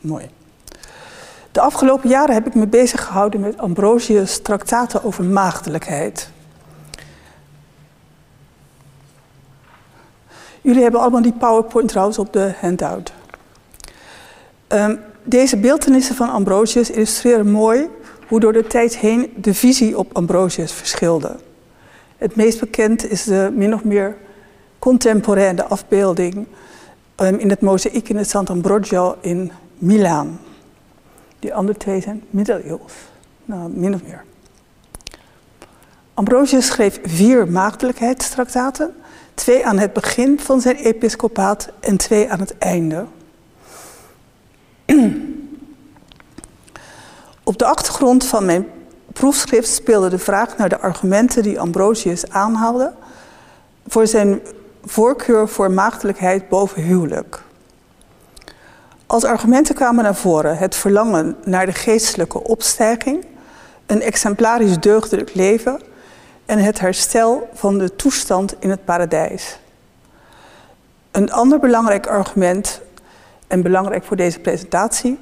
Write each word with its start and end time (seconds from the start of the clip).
Mooi. 0.00 0.30
De 1.52 1.60
afgelopen 1.60 2.08
jaren 2.08 2.34
heb 2.34 2.46
ik 2.46 2.54
me 2.54 2.66
bezig 2.66 3.04
gehouden 3.04 3.40
met 3.40 3.58
Ambrosius' 3.58 4.42
traktaten 4.42 5.04
over 5.04 5.24
maagdelijkheid. 5.24 6.30
Jullie 10.60 10.82
hebben 10.82 11.00
allemaal 11.00 11.22
die 11.22 11.32
PowerPoint 11.32 11.88
trouwens 11.88 12.18
op 12.18 12.32
de 12.32 12.52
handout. 12.60 13.12
Um, 14.68 15.00
deze 15.22 15.56
beeldenissen 15.56 16.14
van 16.14 16.30
Ambrosius 16.30 16.90
illustreren 16.90 17.50
mooi 17.50 17.88
hoe 18.28 18.40
door 18.40 18.52
de 18.52 18.66
tijd 18.66 18.96
heen 18.96 19.32
de 19.36 19.54
visie 19.54 19.98
op 19.98 20.16
Ambrosius 20.16 20.72
verschilde. 20.72 21.36
Het 22.16 22.36
meest 22.36 22.60
bekend 22.60 23.10
is 23.10 23.24
de 23.24 23.50
min 23.54 23.74
of 23.74 23.84
meer 23.84 24.16
contemporaine 24.78 25.64
afbeelding 25.64 26.46
um, 27.20 27.38
in 27.38 27.50
het 27.50 27.60
mozaïek 27.60 28.08
in 28.08 28.16
het 28.16 28.30
Sant'Ambrogio 28.30 29.16
in 29.20 29.52
Milaan. 29.78 30.40
Die 31.38 31.54
andere 31.54 31.78
twee 31.78 32.00
zijn 32.00 32.22
middeleeuws, 32.30 32.92
nou, 33.44 33.70
min 33.70 33.94
of 33.94 34.02
meer. 34.02 34.24
Ambrosius 36.14 36.66
schreef 36.66 37.00
vier 37.02 37.48
maagdelijkheidstraktaten, 37.48 38.94
twee 39.34 39.66
aan 39.66 39.78
het 39.78 39.92
begin 39.92 40.40
van 40.40 40.60
zijn 40.60 40.76
episcopaat 40.76 41.68
en 41.80 41.96
twee 41.96 42.30
aan 42.30 42.40
het 42.40 42.58
einde. 42.58 43.06
Op 47.44 47.58
de 47.58 47.64
achtergrond 47.64 48.26
van 48.26 48.44
mijn 48.44 48.66
proefschrift 49.12 49.68
speelde 49.68 50.08
de 50.08 50.18
vraag 50.18 50.56
naar 50.56 50.68
de 50.68 50.80
argumenten 50.80 51.42
die 51.42 51.60
Ambrosius 51.60 52.30
aanhaalde 52.30 52.92
voor 53.86 54.06
zijn 54.06 54.40
voorkeur 54.84 55.48
voor 55.48 55.70
maagdelijkheid 55.70 56.48
boven 56.48 56.82
huwelijk. 56.82 57.42
Als 59.06 59.24
argumenten 59.24 59.74
kwamen 59.74 60.04
naar 60.04 60.14
voren 60.14 60.58
het 60.58 60.74
verlangen 60.74 61.36
naar 61.44 61.66
de 61.66 61.72
geestelijke 61.72 62.42
opstijging, 62.42 63.24
een 63.86 64.02
exemplarisch 64.02 64.78
deugdelijk 64.78 65.34
leven 65.34 65.80
en 66.46 66.58
het 66.58 66.80
herstel 66.80 67.48
van 67.52 67.78
de 67.78 67.96
toestand 67.96 68.54
in 68.58 68.70
het 68.70 68.84
paradijs. 68.84 69.58
Een 71.10 71.32
ander 71.32 71.58
belangrijk 71.58 72.06
argument, 72.06 72.80
en 73.46 73.62
belangrijk 73.62 74.04
voor 74.04 74.16
deze 74.16 74.40
presentatie, 74.40 75.18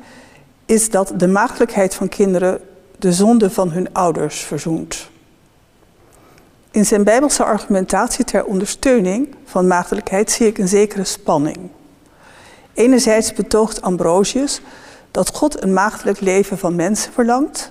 is 0.67 0.91
dat 0.91 1.13
de 1.17 1.29
maagdelijkheid 1.29 1.95
van 1.95 2.09
kinderen 2.09 2.61
de 2.99 3.13
zonde 3.13 3.51
van 3.51 3.71
hun 3.71 3.93
ouders 3.93 4.41
verzoent. 4.41 5.11
In 6.79 6.87
zijn 6.87 7.05
bijbelse 7.05 7.45
argumentatie 7.45 8.25
ter 8.25 8.45
ondersteuning 8.45 9.35
van 9.45 9.67
maagdelijkheid 9.67 10.31
zie 10.31 10.47
ik 10.47 10.59
een 10.59 10.69
zekere 10.69 11.05
spanning. 11.05 11.57
Enerzijds 12.75 13.33
betoogt 13.33 13.83
Ambrosius 13.83 14.61
dat 15.11 15.29
God 15.35 15.63
een 15.63 15.73
maagdelijk 15.73 16.21
leven 16.21 16.59
van 16.59 16.75
mensen 16.75 17.13
verlangt. 17.13 17.71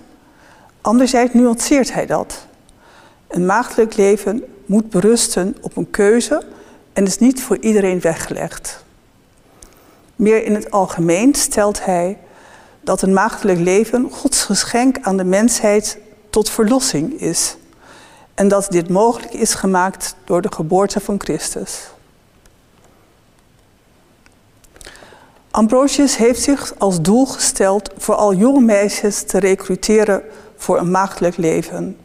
Anderzijds 0.81 1.33
nuanceert 1.33 1.93
hij 1.93 2.05
dat. 2.05 2.45
Een 3.27 3.45
maagdelijk 3.45 3.95
leven 3.95 4.43
moet 4.65 4.89
berusten 4.89 5.55
op 5.61 5.77
een 5.77 5.91
keuze 5.91 6.43
en 6.93 7.05
is 7.05 7.17
niet 7.17 7.41
voor 7.41 7.57
iedereen 7.57 7.99
weggelegd. 7.99 8.83
Meer 10.15 10.43
in 10.43 10.55
het 10.55 10.71
algemeen 10.71 11.35
stelt 11.35 11.85
hij 11.85 12.17
dat 12.81 13.01
een 13.01 13.13
maagdelijk 13.13 13.59
leven 13.59 14.11
Gods 14.11 14.43
geschenk 14.43 14.97
aan 15.01 15.17
de 15.17 15.23
mensheid 15.23 15.97
tot 16.29 16.49
verlossing 16.49 17.21
is 17.21 17.57
en 18.37 18.47
dat 18.47 18.67
dit 18.69 18.89
mogelijk 18.89 19.33
is 19.33 19.53
gemaakt 19.53 20.15
door 20.23 20.41
de 20.41 20.51
geboorte 20.51 20.99
van 20.99 21.19
Christus. 21.19 21.87
Ambrosius 25.51 26.17
heeft 26.17 26.41
zich 26.41 26.73
als 26.77 27.01
doel 27.01 27.25
gesteld 27.25 27.89
vooral 27.97 28.33
jonge 28.33 28.61
meisjes 28.61 29.23
te 29.23 29.37
recruteren 29.37 30.23
voor 30.55 30.77
een 30.77 30.91
maagdelijk 30.91 31.37
leven. 31.37 31.97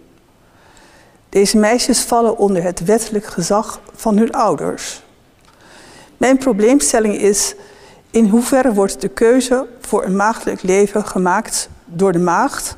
Deze 1.29 1.59
meisjes 1.59 2.01
vallen 2.01 2.39
onder 2.39 2.63
het 2.63 2.85
wettelijk 2.85 3.27
gezag 3.27 3.81
van 3.95 4.17
hun 4.17 4.33
ouders. 4.33 5.03
Mijn 6.17 6.39
probleemstelling 6.39 7.15
is 7.15 7.55
in 8.11 8.29
hoeverre 8.29 8.73
wordt 8.73 9.01
de 9.01 9.09
keuze 9.09 9.67
voor 9.81 10.05
een 10.05 10.17
maagdelijk 10.17 10.63
leven 10.63 11.07
gemaakt 11.07 11.69
door 11.85 12.13
de 12.13 12.19
maagd 12.19 12.77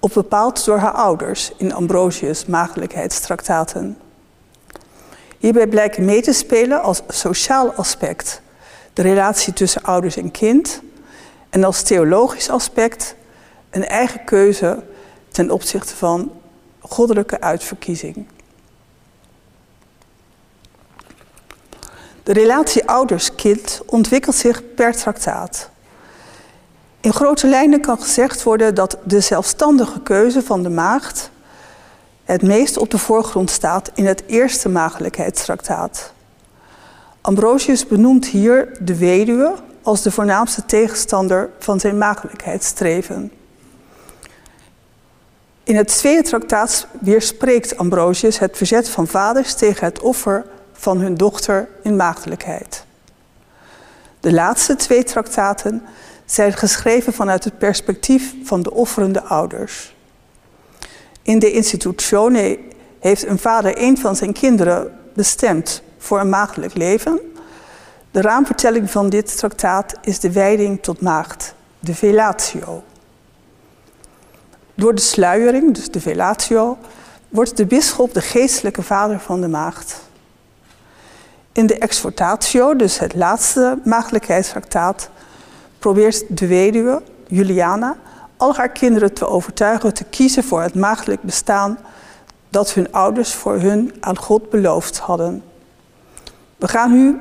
of 0.00 0.12
bepaald 0.12 0.64
door 0.64 0.78
haar 0.78 0.92
ouders 0.92 1.52
in 1.56 1.74
Ambrosius' 1.74 2.46
maagdelijkheidstraktaten. 2.46 3.98
Hierbij 5.38 5.66
blijken 5.66 6.04
mee 6.04 6.22
te 6.22 6.32
spelen 6.32 6.82
als 6.82 7.02
sociaal 7.08 7.72
aspect 7.72 8.42
de 8.92 9.02
relatie 9.02 9.52
tussen 9.52 9.82
ouders 9.82 10.16
en 10.16 10.30
kind 10.30 10.80
en 11.50 11.64
als 11.64 11.82
theologisch 11.82 12.50
aspect 12.50 13.14
een 13.70 13.86
eigen 13.86 14.24
keuze 14.24 14.82
ten 15.28 15.50
opzichte 15.50 15.96
van 15.96 16.32
goddelijke 16.80 17.40
uitverkiezing. 17.40 18.26
De 22.22 22.32
relatie 22.32 22.88
ouders-kind 22.88 23.82
ontwikkelt 23.86 24.36
zich 24.36 24.74
per 24.74 24.96
traktaat. 24.96 25.70
In 27.00 27.12
grote 27.12 27.46
lijnen 27.46 27.80
kan 27.80 27.98
gezegd 27.98 28.42
worden 28.42 28.74
dat 28.74 28.98
de 29.04 29.20
zelfstandige 29.20 30.00
keuze 30.00 30.42
van 30.42 30.62
de 30.62 30.68
maagd 30.68 31.30
het 32.24 32.42
meest 32.42 32.76
op 32.76 32.90
de 32.90 32.98
voorgrond 32.98 33.50
staat 33.50 33.90
in 33.94 34.06
het 34.06 34.22
eerste 34.26 34.68
maagdelijkheidstraktaat. 34.68 36.12
Ambrosius 37.20 37.86
benoemt 37.86 38.26
hier 38.26 38.78
de 38.80 38.96
weduwe 38.96 39.54
als 39.82 40.02
de 40.02 40.10
voornaamste 40.10 40.64
tegenstander 40.66 41.50
van 41.58 41.80
zijn 41.80 41.98
maagdelijkheidsstreven. 41.98 43.32
In 45.62 45.76
het 45.76 45.88
tweede 45.88 46.22
traktaat 46.22 46.86
weerspreekt 47.00 47.76
Ambrosius 47.76 48.38
het 48.38 48.56
verzet 48.56 48.88
van 48.88 49.06
vaders 49.06 49.54
tegen 49.54 49.84
het 49.84 50.00
offer 50.00 50.46
van 50.72 51.00
hun 51.00 51.14
dochter 51.14 51.68
in 51.82 51.96
maagdelijkheid. 51.96 52.84
De 54.20 54.32
laatste 54.32 54.76
twee 54.76 55.04
traktaten 55.04 55.82
zijn 56.32 56.52
geschreven 56.52 57.12
vanuit 57.12 57.44
het 57.44 57.58
perspectief 57.58 58.34
van 58.44 58.62
de 58.62 58.72
offerende 58.72 59.22
ouders. 59.22 59.94
In 61.22 61.38
de 61.38 61.52
institutione 61.52 62.58
heeft 63.00 63.26
een 63.26 63.38
vader 63.38 63.82
een 63.82 63.98
van 63.98 64.16
zijn 64.16 64.32
kinderen 64.32 64.98
bestemd 65.14 65.82
voor 65.98 66.20
een 66.20 66.28
maagdelijk 66.28 66.74
leven. 66.74 67.20
De 68.10 68.20
raamvertelling 68.20 68.90
van 68.90 69.08
dit 69.08 69.36
traktaat 69.36 69.94
is 70.02 70.20
de 70.20 70.32
wijding 70.32 70.82
tot 70.82 71.00
maagd, 71.00 71.54
de 71.78 71.94
velatio. 71.94 72.82
Door 74.74 74.94
de 74.94 75.00
sluiering, 75.00 75.74
dus 75.74 75.90
de 75.90 76.00
velatio, 76.00 76.78
wordt 77.28 77.56
de 77.56 77.66
bisschop 77.66 78.14
de 78.14 78.20
geestelijke 78.20 78.82
vader 78.82 79.20
van 79.20 79.40
de 79.40 79.48
maagd. 79.48 80.00
In 81.52 81.66
de 81.66 81.78
exhortatio, 81.78 82.76
dus 82.76 82.98
het 82.98 83.14
laatste 83.14 83.78
maagdelijkheidstraktaat, 83.84 85.10
probeert 85.80 86.38
de 86.38 86.46
weduwe, 86.46 87.02
Juliana, 87.26 87.96
al 88.36 88.54
haar 88.54 88.68
kinderen 88.68 89.12
te 89.12 89.26
overtuigen 89.26 89.94
te 89.94 90.04
kiezen 90.04 90.44
voor 90.44 90.62
het 90.62 90.74
maagdelijk 90.74 91.22
bestaan 91.22 91.78
dat 92.48 92.72
hun 92.72 92.92
ouders 92.92 93.32
voor 93.34 93.58
hun 93.58 93.94
aan 94.00 94.16
God 94.16 94.50
beloofd 94.50 94.98
hadden. 94.98 95.42
We 96.56 96.68
gaan 96.68 96.92
nu 96.92 97.18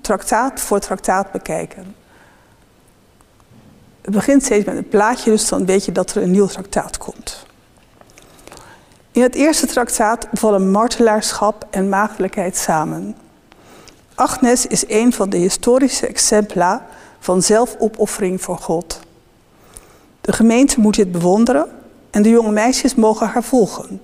traktaat 0.00 0.60
voor 0.60 0.78
traktaat 0.78 1.32
bekijken. 1.32 1.94
Het 4.00 4.14
begint 4.14 4.42
steeds 4.42 4.64
met 4.64 4.76
een 4.76 4.88
plaatje, 4.88 5.30
dus 5.30 5.48
dan 5.48 5.66
weet 5.66 5.84
je 5.84 5.92
dat 5.92 6.10
er 6.10 6.22
een 6.22 6.30
nieuw 6.30 6.46
traktaat 6.46 6.98
komt. 6.98 7.46
In 9.12 9.22
het 9.22 9.34
eerste 9.34 9.66
traktaat 9.66 10.26
vallen 10.32 10.70
martelaarschap 10.70 11.66
en 11.70 11.88
maagdelijkheid 11.88 12.56
samen. 12.56 13.16
Agnes 14.14 14.66
is 14.66 14.84
een 14.88 15.12
van 15.12 15.30
de 15.30 15.36
historische 15.36 16.06
exempla 16.06 16.86
van 17.20 17.42
zelfopoffering 17.42 18.42
voor 18.42 18.58
God. 18.58 19.00
De 20.20 20.32
gemeente 20.32 20.80
moet 20.80 20.94
dit 20.94 21.12
bewonderen 21.12 21.70
en 22.10 22.22
de 22.22 22.28
jonge 22.28 22.52
meisjes 22.52 22.94
mogen 22.94 23.26
haar 23.26 23.44
volgen. 23.44 24.00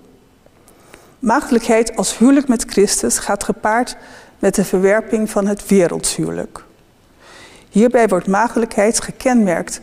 Maagdelijkheid 1.18 1.96
als 1.96 2.18
huwelijk 2.18 2.48
met 2.48 2.64
Christus 2.68 3.18
gaat 3.18 3.44
gepaard 3.44 3.96
met 4.38 4.54
de 4.54 4.64
verwerping 4.64 5.30
van 5.30 5.46
het 5.46 5.66
wereldshuwelijk. 5.66 6.64
Hierbij 7.68 8.08
wordt 8.08 8.26
maagdelijkheid 8.26 9.00
gekenmerkt 9.00 9.80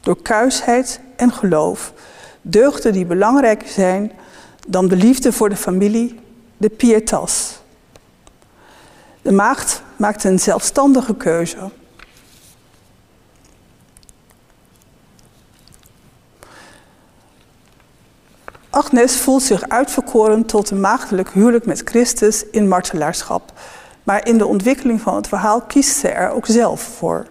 door 0.00 0.22
kuisheid 0.22 1.00
en 1.16 1.32
geloof, 1.32 1.92
deugden 2.42 2.92
die 2.92 3.06
belangrijker 3.06 3.68
zijn 3.68 4.12
dan 4.68 4.88
de 4.88 4.96
liefde 4.96 5.32
voor 5.32 5.48
de 5.48 5.56
familie, 5.56 6.20
de 6.56 6.68
pietas. 6.68 7.58
De 9.22 9.32
maagd 9.32 9.82
maakt 9.96 10.24
een 10.24 10.38
zelfstandige 10.38 11.14
keuze. 11.14 11.70
Agnes 18.76 19.16
voelt 19.16 19.42
zich 19.42 19.68
uitverkoren 19.68 20.44
tot 20.44 20.70
een 20.70 20.80
maagdelijk 20.80 21.30
huwelijk 21.30 21.66
met 21.66 21.82
Christus 21.84 22.44
in 22.50 22.68
martelaarschap. 22.68 23.52
Maar 24.02 24.26
in 24.26 24.38
de 24.38 24.46
ontwikkeling 24.46 25.00
van 25.00 25.14
het 25.14 25.28
verhaal 25.28 25.60
kiest 25.60 25.96
ze 25.96 26.08
er 26.08 26.30
ook 26.30 26.46
zelf 26.46 26.80
voor. 26.80 27.26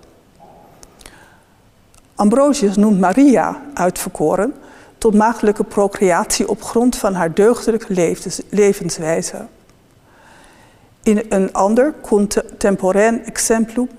Ambrosius 2.15 2.75
noemt 2.75 2.99
Maria 2.99 3.61
uitverkoren 3.73 4.53
tot 4.97 5.13
maagdelijke 5.13 5.63
procreatie 5.63 6.49
op 6.49 6.63
grond 6.63 6.95
van 6.95 7.13
haar 7.13 7.33
deugdelijke 7.33 8.17
levenswijze. 8.49 9.45
In 11.03 11.25
een 11.29 11.53
ander 11.53 11.93
contemporain 12.01 13.25
exemplum 13.25 13.89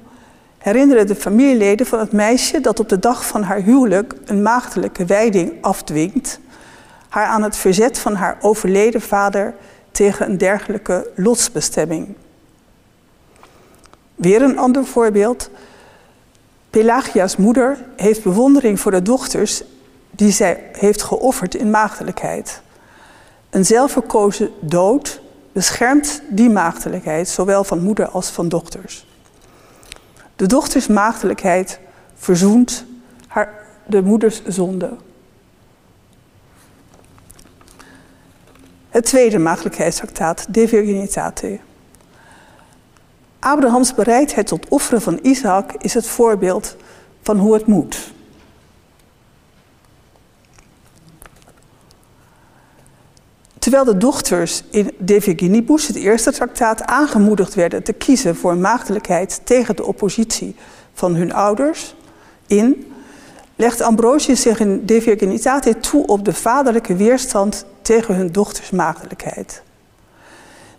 herinneren 0.59 1.07
de 1.07 1.17
familieleden 1.17 1.87
van 1.87 1.99
het 1.99 2.13
meisje 2.13 2.61
dat 2.61 2.81
op 2.81 2.89
de 2.89 2.99
dag 2.99 3.27
van 3.27 3.43
haar 3.43 3.61
huwelijk 3.61 4.15
een 4.25 4.43
maagdelijke 4.43 5.05
wijding 5.05 5.53
afdwingt, 5.61 6.41
haar 7.17 7.27
aan 7.27 7.43
het 7.43 7.57
verzet 7.57 7.99
van 7.99 8.15
haar 8.15 8.37
overleden 8.41 9.01
vader 9.01 9.55
tegen 9.91 10.31
een 10.31 10.39
dergelijke 10.39 11.11
lotsbestemming. 11.15 12.15
Weer 14.15 14.43
een 14.43 14.59
ander 14.59 14.85
voorbeeld. 14.85 15.51
Pelagia's 16.71 17.37
moeder 17.37 17.85
heeft 17.97 18.23
bewondering 18.23 18.81
voor 18.81 18.91
de 18.91 19.03
dochters 19.03 19.63
die 20.11 20.33
zij 20.33 20.63
heeft 20.73 21.03
geofferd 21.03 21.55
in 21.55 21.71
maagdelijkheid. 21.71 22.61
Een 23.51 23.65
zelfverkozen 23.65 24.51
dood 24.61 25.21
beschermt 25.53 26.23
die 26.29 26.51
maagdelijkheid, 26.51 27.29
zowel 27.29 27.65
van 27.65 27.83
moeder 27.83 28.09
als 28.09 28.29
van 28.29 28.49
dochters. 28.49 29.07
De 30.37 30.47
dochters 30.47 30.87
maagdelijkheid 30.87 31.79
verzoent 32.15 32.85
haar, 33.27 33.67
de 33.87 34.03
moeders 34.03 34.45
zonde. 34.47 34.97
Het 38.97 39.05
tweede 39.05 39.39
maagdelijkheidstractaat, 39.39 40.47
De 40.49 40.69
Virginitate. 40.69 41.59
Abrahams 43.39 43.95
bereidheid 43.95 44.47
tot 44.47 44.69
offeren 44.69 45.01
van 45.03 45.19
Isaac 45.23 45.73
is 45.79 45.95
het 45.95 46.07
voorbeeld 46.07 46.77
van 47.23 47.39
hoe 47.39 47.55
het 47.55 47.67
moet. 47.67 48.13
Terwijl 53.59 53.85
de 53.85 53.97
dochters 53.97 54.63
in 54.71 54.91
De 54.99 55.21
Virginibus, 55.21 55.87
het 55.87 55.97
eerste 55.97 56.33
traktaat, 56.33 56.83
aangemoedigd 56.83 57.55
werden 57.55 57.83
te 57.83 57.93
kiezen 57.93 58.37
voor 58.37 58.57
maagdelijkheid 58.57 59.41
tegen 59.45 59.77
de 59.77 59.85
oppositie 59.85 60.57
van 60.93 61.15
hun 61.15 61.33
ouders 61.33 61.95
in, 62.47 62.93
legt 63.57 63.81
Ambrosius 63.81 64.41
zich 64.41 64.61
in 64.61 64.87
De 64.87 65.03
Virginitate 65.03 65.79
toe 65.79 66.07
op 66.07 66.25
de 66.25 66.35
vaderlijke 66.35 66.97
weerstand 66.97 67.67
tegen 67.87 68.15
hun 68.15 68.33
dochters 68.33 68.71
maagdelijkheid. 68.71 69.63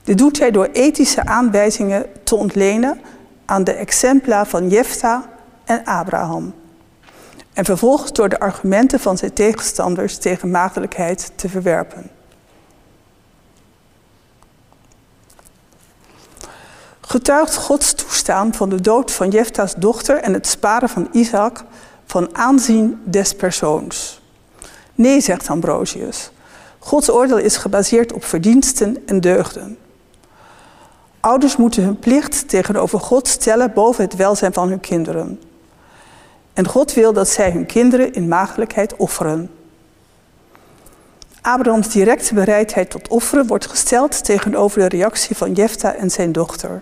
Dit 0.04 0.18
doet 0.18 0.40
hij 0.40 0.52
door 0.52 0.70
ethische 0.72 1.26
aanwijzingen 1.26 2.06
te 2.24 2.36
ontlenen 2.36 3.02
aan 3.46 3.64
de 3.64 3.72
exempla 3.72 4.46
van 4.46 4.70
Jefta 4.70 5.30
en 5.66 5.84
Abraham. 5.86 6.54
En 7.54 7.66
vervolgens 7.66 8.12
door 8.12 8.30
de 8.30 8.40
argumenten 8.40 9.00
van 9.00 9.18
zijn 9.18 9.34
tegenstanders 9.34 10.18
tegen 10.18 10.52
maagdelijkheid 10.52 11.32
te 11.36 11.50
verwerpen. 11.50 12.10
Getuigt 17.02 17.56
Gods 17.56 17.94
toestaan 17.94 18.54
van 18.54 18.70
de 18.70 18.82
dood 18.82 19.12
van 19.12 19.30
Jefta's 19.30 19.74
dochter 19.78 20.18
en 20.18 20.34
het 20.34 20.48
sparen 20.48 20.90
van 20.90 21.10
Isaac 21.12 21.64
van 22.06 22.36
aanzien 22.36 23.02
des 23.04 23.36
persoons? 23.36 24.22
Nee, 24.96 25.22
zegt 25.22 25.50
Ambrosius. 25.50 26.32
Gods 26.88 27.10
oordeel 27.10 27.38
is 27.38 27.58
gebaseerd 27.58 28.14
op 28.14 28.24
verdiensten 28.24 28.98
en 29.06 29.22
deugden. 29.22 29.78
Ouders 31.20 31.58
moeten 31.58 31.84
hun 31.84 32.00
plicht 32.00 32.50
tegenover 32.50 33.00
God 33.00 33.28
stellen 33.28 33.74
boven 33.74 34.04
het 34.04 34.16
welzijn 34.16 34.54
van 34.54 34.70
hun 34.70 34.80
kinderen. 34.80 35.42
En 36.54 36.68
God 36.68 36.94
wil 36.94 37.14
dat 37.14 37.30
zij 37.30 37.52
hun 37.52 37.66
kinderen 37.66 38.14
in 38.14 38.28
maagdelijkheid 38.28 38.96
offeren. 38.96 39.52
Abrahams 41.42 41.90
directe 41.90 42.34
bereidheid 42.34 42.90
tot 42.90 43.08
offeren 43.08 43.48
wordt 43.48 43.68
gesteld 43.68 44.24
tegenover 44.24 44.80
de 44.80 44.98
reactie 44.98 45.38
van 45.38 45.54
Jefta 45.54 45.94
en 45.94 46.12
zijn 46.12 46.32
dochter. 46.32 46.82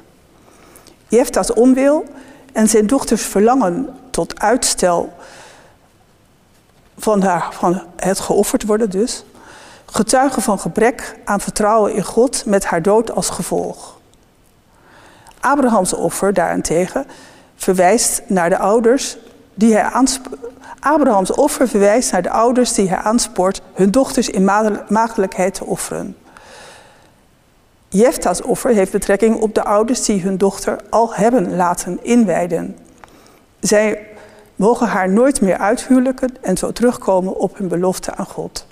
Jefta's 1.08 1.54
onwil 1.54 2.06
en 2.54 2.68
zijn 2.68 2.88
dochters 2.88 3.22
verlangen 3.22 3.90
tot 4.10 4.40
uitstel 4.40 5.14
van, 6.98 7.22
haar, 7.22 7.48
van 7.52 7.82
het 7.96 8.20
geofferd 8.20 8.64
worden 8.64 8.90
dus, 8.90 9.24
getuigen 9.86 10.42
van 10.42 10.60
gebrek 10.60 11.16
aan 11.26 11.42
vertrouwen 11.42 11.94
in 11.94 12.04
God 12.04 12.46
met 12.46 12.66
haar 12.66 12.82
dood 12.82 13.12
als 13.12 13.30
gevolg. 13.30 13.98
Abrahams 15.40 15.94
offer 15.94 16.34
daarentegen 16.34 17.06
verwijst 17.56 18.22
naar 18.28 18.50
de 18.50 18.58
ouders 18.58 19.18
die 19.54 19.74
hij. 19.74 20.08
Abrahams 20.80 21.32
offer 21.32 21.68
verwijst 21.68 22.12
naar 22.12 22.22
de 22.22 22.30
ouders 22.30 22.74
die 22.74 22.90
hij 22.90 22.98
aanspoort 22.98 23.62
hun 23.74 23.92
dochters 23.92 24.30
in 24.30 24.44
maagdelijkheid 24.88 25.54
te 25.54 25.66
offeren. 25.66 26.18
Jefta's 27.88 28.42
offer 28.42 28.72
heeft 28.72 28.92
betrekking 28.92 29.42
op 29.42 29.54
de 29.54 29.64
ouders 29.64 30.06
die 30.06 30.22
hun 30.22 30.38
dochter 30.38 30.80
al 30.90 31.14
hebben 31.14 31.56
laten 31.56 32.04
inwijden. 32.04 32.78
Zij 33.60 34.08
mogen 34.56 34.88
haar 34.88 35.10
nooit 35.10 35.42
meer 35.42 35.58
uithuwelijken 35.58 36.38
en 36.42 36.58
zo 36.58 36.72
terugkomen 36.72 37.36
op 37.36 37.58
hun 37.58 37.68
belofte 37.68 38.16
aan 38.16 38.26
God. 38.26 38.66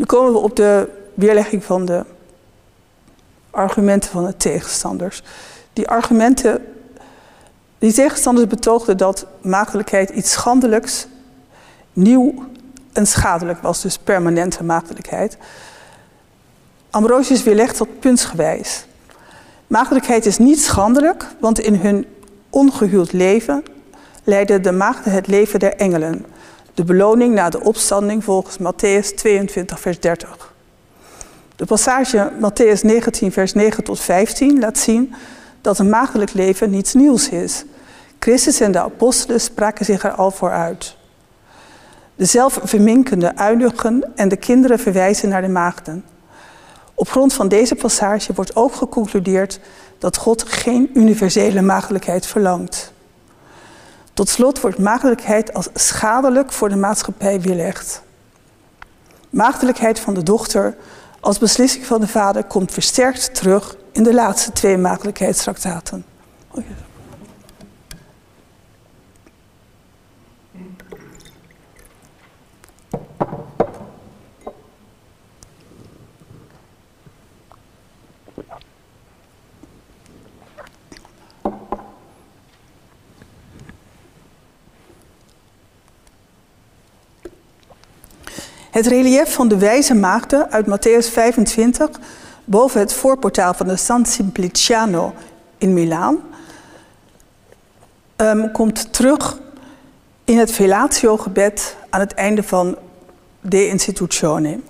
Nu 0.00 0.06
komen 0.06 0.32
we 0.32 0.38
op 0.38 0.56
de 0.56 0.88
weerlegging 1.14 1.64
van 1.64 1.84
de 1.84 2.04
argumenten 3.50 4.10
van 4.10 4.26
de 4.26 4.36
tegenstanders. 4.36 5.22
Die 5.72 5.88
argumenten, 5.88 6.66
die 7.78 7.92
tegenstanders 7.92 8.46
betoogden 8.46 8.96
dat 8.96 9.26
maagdelijkheid 9.40 10.10
iets 10.10 10.30
schandelijks, 10.30 11.06
nieuw 11.92 12.34
en 12.92 13.06
schadelijk 13.06 13.62
was, 13.62 13.82
dus 13.82 13.98
permanente 13.98 14.64
maagdelijkheid. 14.64 15.36
Ambrosius 16.90 17.42
weerlegt 17.42 17.78
dat 17.78 17.98
puntsgewijs. 17.98 18.84
Maagdelijkheid 19.66 20.26
is 20.26 20.38
niet 20.38 20.62
schandelijk, 20.62 21.26
want 21.40 21.58
in 21.58 21.74
hun 21.74 22.06
ongehuwd 22.50 23.12
leven 23.12 23.64
leidden 24.24 24.62
de 24.62 24.72
maagden 24.72 25.12
het 25.12 25.26
leven 25.26 25.58
der 25.58 25.76
engelen. 25.76 26.24
De 26.80 26.86
beloning 26.86 27.34
na 27.34 27.50
de 27.50 27.60
opstanding 27.60 28.24
volgens 28.24 28.58
Matthäus 28.58 29.14
22, 29.14 29.80
vers 29.80 30.00
30. 30.00 30.54
De 31.56 31.64
passage 31.64 32.32
Matthäus 32.40 32.80
19, 32.82 33.32
vers 33.32 33.52
9 33.52 33.84
tot 33.84 34.00
15 34.00 34.58
laat 34.58 34.78
zien 34.78 35.14
dat 35.60 35.78
een 35.78 35.88
maagdelijk 35.88 36.32
leven 36.32 36.70
niets 36.70 36.94
nieuws 36.94 37.28
is. 37.28 37.64
Christus 38.18 38.60
en 38.60 38.72
de 38.72 38.80
apostelen 38.80 39.40
spraken 39.40 39.84
zich 39.84 40.04
er 40.04 40.12
al 40.12 40.30
voor 40.30 40.50
uit. 40.50 40.96
De 42.14 42.24
zelfverminkende 42.24 43.36
uinigen 43.36 44.16
en 44.16 44.28
de 44.28 44.36
kinderen 44.36 44.78
verwijzen 44.78 45.28
naar 45.28 45.42
de 45.42 45.48
maagden. 45.48 46.04
Op 46.94 47.10
grond 47.10 47.32
van 47.32 47.48
deze 47.48 47.74
passage 47.74 48.32
wordt 48.32 48.56
ook 48.56 48.74
geconcludeerd 48.74 49.60
dat 49.98 50.16
God 50.16 50.42
geen 50.42 50.90
universele 50.94 51.62
maagdelijkheid 51.62 52.26
verlangt. 52.26 52.92
Tot 54.14 54.28
slot 54.28 54.60
wordt 54.60 54.78
maagdelijkheid 54.78 55.54
als 55.54 55.68
schadelijk 55.74 56.52
voor 56.52 56.68
de 56.68 56.76
maatschappij 56.76 57.40
weerlegd. 57.40 58.02
Maagdelijkheid 59.30 60.00
van 60.00 60.14
de 60.14 60.22
dochter 60.22 60.76
als 61.20 61.38
beslissing 61.38 61.86
van 61.86 62.00
de 62.00 62.08
vader 62.08 62.44
komt 62.44 62.72
versterkt 62.72 63.34
terug 63.34 63.76
in 63.92 64.02
de 64.02 64.14
laatste 64.14 64.52
twee 64.52 64.76
maagdelijkheidstraktaten. 64.76 66.04
Het 88.80 88.88
relief 88.88 89.32
van 89.32 89.48
de 89.48 89.58
wijze 89.58 89.94
maagden 89.94 90.50
uit 90.50 90.66
Matthäus 90.66 91.12
25 91.12 91.88
boven 92.44 92.80
het 92.80 92.92
voorportaal 92.92 93.54
van 93.54 93.66
de 93.66 93.76
San 93.76 94.06
Simpliciano 94.06 95.14
in 95.58 95.72
Milaan 95.72 96.20
um, 98.16 98.52
komt 98.52 98.92
terug 98.92 99.38
in 100.24 100.38
het 100.38 100.52
Velatio-gebed 100.52 101.76
aan 101.90 102.00
het 102.00 102.14
einde 102.14 102.42
van 102.42 102.76
De 103.40 103.66
Institutione. 103.66 104.60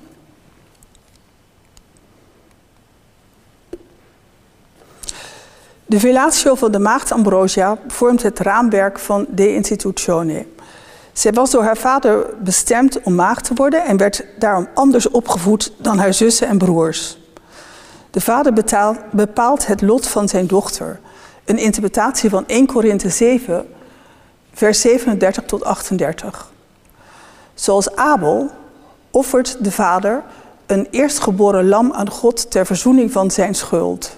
De 5.86 6.00
Velatio 6.00 6.54
van 6.54 6.72
de 6.72 6.78
maagd 6.78 7.12
Ambrosia 7.12 7.78
vormt 7.86 8.22
het 8.22 8.38
raamwerk 8.38 8.98
van 8.98 9.26
De 9.28 9.54
Institutione. 9.54 10.46
Zij 11.12 11.32
was 11.32 11.50
door 11.50 11.62
haar 11.62 11.76
vader 11.76 12.26
bestemd 12.38 13.02
om 13.02 13.14
maagd 13.14 13.44
te 13.44 13.54
worden 13.54 13.84
en 13.84 13.96
werd 13.96 14.24
daarom 14.38 14.68
anders 14.74 15.10
opgevoed 15.10 15.72
dan 15.78 15.98
haar 15.98 16.14
zussen 16.14 16.48
en 16.48 16.58
broers. 16.58 17.18
De 18.10 18.20
vader 18.20 18.52
bepaalt 19.10 19.66
het 19.66 19.82
lot 19.82 20.06
van 20.06 20.28
zijn 20.28 20.46
dochter 20.46 21.00
een 21.44 21.58
interpretatie 21.58 22.30
van 22.30 22.46
1 22.46 22.66
Korinthe 22.66 23.10
7, 23.10 23.68
vers 24.52 24.80
37 24.80 25.44
tot 25.44 25.64
38. 25.64 26.50
Zoals 27.54 27.96
Abel 27.96 28.50
offert 29.10 29.64
de 29.64 29.72
vader 29.72 30.22
een 30.66 30.88
eerstgeboren 30.90 31.68
lam 31.68 31.92
aan 31.92 32.10
God 32.10 32.50
ter 32.50 32.66
verzoening 32.66 33.12
van 33.12 33.30
zijn 33.30 33.54
schuld. 33.54 34.16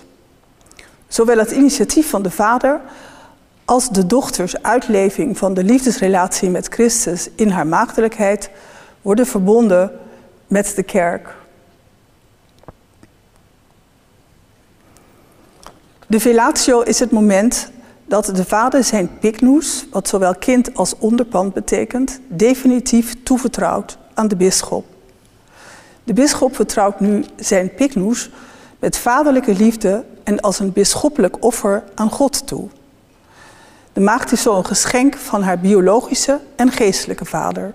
Zowel 1.09 1.39
het 1.39 1.51
initiatief 1.51 2.11
van 2.11 2.23
de 2.23 2.31
vader 2.31 2.81
als 3.73 3.89
de 3.89 4.07
dochters 4.07 4.63
uitleving 4.63 5.39
van 5.39 5.55
de 5.55 5.65
liefdesrelatie 5.65 6.51
met 6.51 6.69
Christus 6.69 7.29
in 7.35 7.49
haar 7.49 7.67
maagdelijkheid 7.67 8.51
worden 9.03 9.27
verbonden 9.27 9.91
met 10.47 10.73
de 10.77 10.83
kerk. 10.83 11.35
De 16.07 16.21
velatio 16.21 16.81
is 16.81 16.99
het 16.99 17.11
moment 17.11 17.71
dat 18.05 18.27
de 18.27 18.45
vader 18.45 18.85
zijn 18.85 19.19
piknoes, 19.19 19.87
wat 19.91 20.09
zowel 20.09 20.35
kind 20.35 20.75
als 20.75 20.99
onderpand 20.99 21.55
betekent, 21.55 22.21
definitief 22.29 23.23
toevertrouwt 23.23 23.99
aan 24.15 24.29
de 24.29 24.37
bisschop. 24.37 24.87
De 26.05 26.13
bisschop 26.13 26.55
vertrouwt 26.55 27.01
nu 27.01 27.25
zijn 27.37 27.75
piknoes 27.75 28.31
met 28.79 28.97
vaderlijke 28.97 29.55
liefde 29.55 30.05
en 30.25 30.41
als 30.41 30.59
een 30.59 30.73
bisschoppelijk 30.73 31.45
offer 31.45 31.85
aan 31.95 32.11
God 32.11 32.47
toe. 32.47 32.69
De 33.93 34.01
maagd 34.01 34.33
is 34.33 34.43
zo 34.43 34.57
een 34.57 34.67
geschenk 34.67 35.17
van 35.17 35.43
haar 35.43 35.59
biologische 35.59 36.41
en 36.57 36.71
geestelijke 36.71 37.25
vader. 37.25 37.75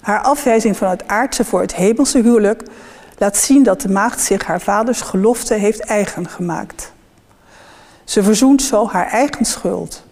Haar 0.00 0.22
afwijzing 0.22 0.76
van 0.76 0.88
het 0.88 1.08
aardse 1.08 1.44
voor 1.44 1.60
het 1.60 1.74
hemelse 1.74 2.22
huwelijk 2.22 2.62
laat 3.18 3.36
zien 3.36 3.62
dat 3.62 3.80
de 3.80 3.88
maagd 3.88 4.20
zich 4.20 4.44
haar 4.44 4.60
vaders 4.60 5.00
gelofte 5.00 5.54
heeft 5.54 5.80
eigen 5.80 6.28
gemaakt. 6.28 6.92
Ze 8.04 8.22
verzoent 8.22 8.62
zo 8.62 8.88
haar 8.88 9.06
eigen 9.06 9.44
schuld. 9.44 10.04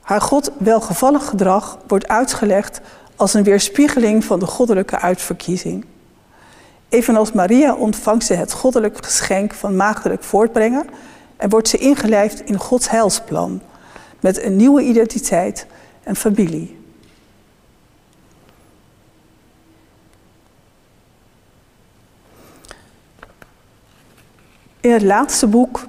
Haar 0.00 0.20
God 0.20 0.50
welgevallig 0.58 1.24
gedrag 1.26 1.78
wordt 1.86 2.08
uitgelegd 2.08 2.80
als 3.16 3.34
een 3.34 3.42
weerspiegeling 3.42 4.24
van 4.24 4.38
de 4.38 4.46
goddelijke 4.46 4.98
uitverkiezing. 4.98 5.84
Evenals 6.88 7.32
Maria 7.32 7.74
ontvangt 7.74 8.24
ze 8.24 8.34
het 8.34 8.52
goddelijk 8.52 9.04
geschenk 9.04 9.54
van 9.54 9.76
maagdelijk 9.76 10.22
voortbrengen 10.22 10.86
en 11.36 11.48
wordt 11.48 11.68
ze 11.68 11.78
ingelijfd 11.78 12.40
in 12.40 12.58
Gods 12.58 12.90
heilsplan 12.90 13.62
met 14.20 14.42
een 14.42 14.56
nieuwe 14.56 14.82
identiteit 14.82 15.66
en 16.02 16.16
familie. 16.16 16.80
In 24.80 24.92
het 24.92 25.02
laatste 25.02 25.46
boek 25.46 25.86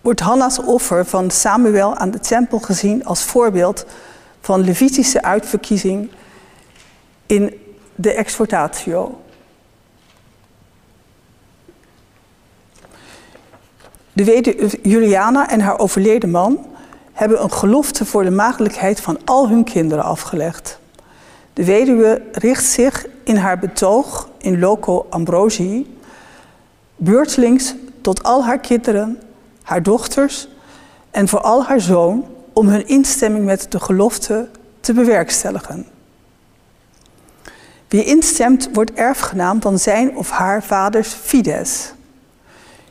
wordt 0.00 0.20
Hanna's 0.20 0.58
offer 0.58 1.06
van 1.06 1.30
Samuel 1.30 1.96
aan 1.96 2.10
de 2.10 2.20
tempel 2.20 2.58
gezien 2.58 3.04
als 3.04 3.22
voorbeeld 3.22 3.86
van 4.40 4.64
Levitische 4.64 5.22
uitverkiezing 5.22 6.10
in 7.26 7.60
de 7.94 8.12
exhortatio. 8.12 9.20
De 14.18 14.24
weduwe 14.24 14.78
Juliana 14.82 15.48
en 15.50 15.60
haar 15.60 15.78
overleden 15.78 16.30
man 16.30 16.66
hebben 17.12 17.42
een 17.42 17.52
gelofte 17.52 18.04
voor 18.04 18.24
de 18.24 18.30
maagdelijkheid 18.30 19.00
van 19.00 19.18
al 19.24 19.48
hun 19.48 19.64
kinderen 19.64 20.04
afgelegd. 20.04 20.78
De 21.52 21.64
weduwe 21.64 22.22
richt 22.32 22.64
zich 22.64 23.06
in 23.24 23.36
haar 23.36 23.58
betoog 23.58 24.28
in 24.38 24.58
loco 24.58 25.06
Ambrosi 25.10 25.98
beurtelings 26.96 27.74
tot 28.00 28.22
al 28.22 28.44
haar 28.44 28.58
kinderen, 28.58 29.22
haar 29.62 29.82
dochters 29.82 30.48
en 31.10 31.28
vooral 31.28 31.64
haar 31.64 31.80
zoon 31.80 32.26
om 32.52 32.68
hun 32.68 32.88
instemming 32.88 33.44
met 33.44 33.66
de 33.68 33.80
gelofte 33.80 34.48
te 34.80 34.92
bewerkstelligen. 34.92 35.86
Wie 37.88 38.04
instemt 38.04 38.68
wordt 38.72 38.92
erfgenaam 38.92 39.60
van 39.60 39.78
zijn 39.78 40.16
of 40.16 40.30
haar 40.30 40.62
vaders 40.62 41.08
fides. 41.08 41.92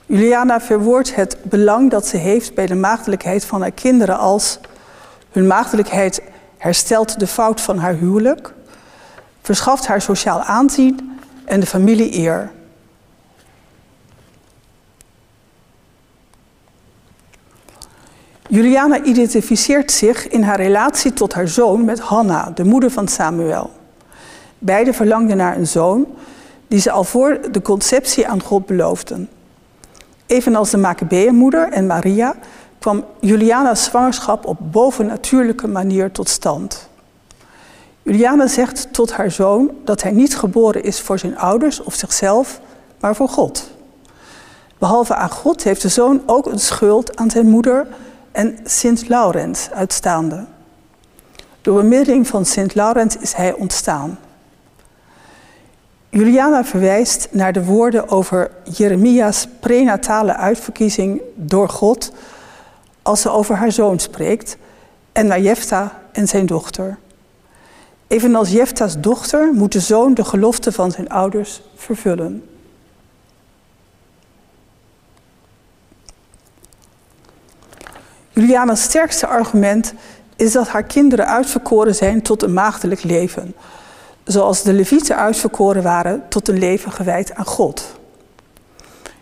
Juliana 0.08 0.62
verwoordt 0.62 1.16
het 1.16 1.38
belang 1.44 1.92
dat 1.92 2.08
ze 2.08 2.18
heeft 2.18 2.54
bij 2.54 2.66
de 2.66 2.76
maagdelijkheid 2.76 3.46
van 3.46 3.62
haar 3.62 3.72
kinderen 3.72 4.18
als 4.18 4.60
hun 5.32 5.48
maagdelijkheid 5.48 6.22
herstelt 6.58 7.20
de 7.20 7.28
fout 7.28 7.62
van 7.62 7.78
haar 7.78 7.94
huwelijk, 7.96 8.54
verschaft 9.42 9.88
haar 9.88 10.02
sociaal 10.02 10.42
aanzien 10.42 11.20
en 11.46 11.60
de 11.60 11.66
familie 11.66 12.14
eer. 12.18 12.52
Juliana 18.50 19.04
identificeert 19.04 19.92
zich 19.92 20.28
in 20.28 20.44
haar 20.44 20.62
relatie 20.62 21.14
tot 21.14 21.34
haar 21.34 21.48
zoon 21.48 21.86
met 21.86 22.00
Hanna, 22.00 22.52
de 22.56 22.64
moeder 22.64 22.92
van 22.92 23.08
Samuel. 23.08 23.72
Beiden 24.60 24.94
verlangden 24.94 25.38
naar 25.38 25.58
een 25.58 25.68
zoon 25.68 26.08
die 26.68 26.80
ze 26.80 26.92
al 26.92 27.04
voor 27.04 27.40
de 27.52 27.62
conceptie 27.62 28.28
aan 28.28 28.42
God 28.42 28.66
beloofden. 28.66 29.30
Evenals 30.28 30.70
de 30.70 30.78
Maccabeeënmoeder 30.78 31.72
en 31.72 31.88
Maria 31.88 32.36
kwam 32.80 33.04
Juliana's 33.20 33.84
zwangerschap 33.84 34.46
op 34.46 34.58
bovennatuurlijke 34.60 35.68
manier 35.68 36.12
tot 36.12 36.30
stand. 36.30 36.90
Juliana 38.02 38.48
zegt 38.48 38.88
tot 38.94 39.14
haar 39.14 39.32
zoon 39.32 39.72
dat 39.84 40.02
hij 40.02 40.12
niet 40.12 40.38
geboren 40.38 40.84
is 40.84 41.02
voor 41.02 41.20
zijn 41.20 41.38
ouders 41.38 41.84
of 41.84 41.94
zichzelf, 41.94 42.60
maar 43.00 43.16
voor 43.16 43.30
God. 43.30 43.72
Behalve 44.78 45.16
aan 45.16 45.30
God 45.30 45.64
heeft 45.64 45.82
de 45.82 45.90
zoon 45.90 46.22
ook 46.26 46.46
een 46.46 46.60
schuld 46.60 47.18
aan 47.18 47.30
zijn 47.30 47.50
moeder 47.50 47.88
en 48.32 48.58
Sint 48.64 49.10
Laurens 49.10 49.70
uitstaande. 49.72 50.46
Door 51.62 51.82
bemiddeling 51.82 52.28
van 52.28 52.46
Sint 52.46 52.76
Laurens 52.76 53.18
is 53.18 53.34
hij 53.34 53.54
ontstaan. 53.54 54.20
Juliana 56.10 56.64
verwijst 56.64 57.28
naar 57.32 57.54
de 57.54 57.64
woorden 57.64 58.10
over 58.10 58.52
Jeremia's 58.64 59.48
prenatale 59.60 60.36
uitverkiezing 60.36 61.22
door 61.36 61.70
God 61.70 62.12
als 63.02 63.22
ze 63.22 63.30
over 63.30 63.56
haar 63.56 63.72
zoon 63.72 64.00
spreekt 64.00 64.58
en 65.12 65.28
naar 65.28 65.42
Jefta 65.42 66.02
en 66.12 66.28
zijn 66.28 66.46
dochter. 66.46 66.98
Evenals 68.08 68.52
Jefta's 68.52 69.00
dochter 69.00 69.54
moet 69.54 69.72
de 69.72 69.80
zoon 69.80 70.14
de 70.14 70.24
gelofte 70.26 70.72
van 70.72 70.92
zijn 70.92 71.10
ouders 71.10 71.62
vervullen. 71.76 72.50
Juliana's 78.30 78.82
sterkste 78.82 79.28
argument 79.28 79.94
is 80.36 80.52
dat 80.52 80.68
haar 80.68 80.84
kinderen 80.84 81.28
uitverkoren 81.28 81.96
zijn 81.96 82.22
tot 82.22 82.44
een 82.44 82.54
maagdelijk 82.54 83.04
leven, 83.04 83.56
zoals 84.28 84.64
de 84.64 84.74
Levieten 84.74 85.16
uitverkoren 85.16 85.84
waren 85.84 86.24
tot 86.30 86.48
een 86.48 86.60
leven 86.60 86.92
gewijd 86.92 87.34
aan 87.34 87.46
God. 87.46 87.84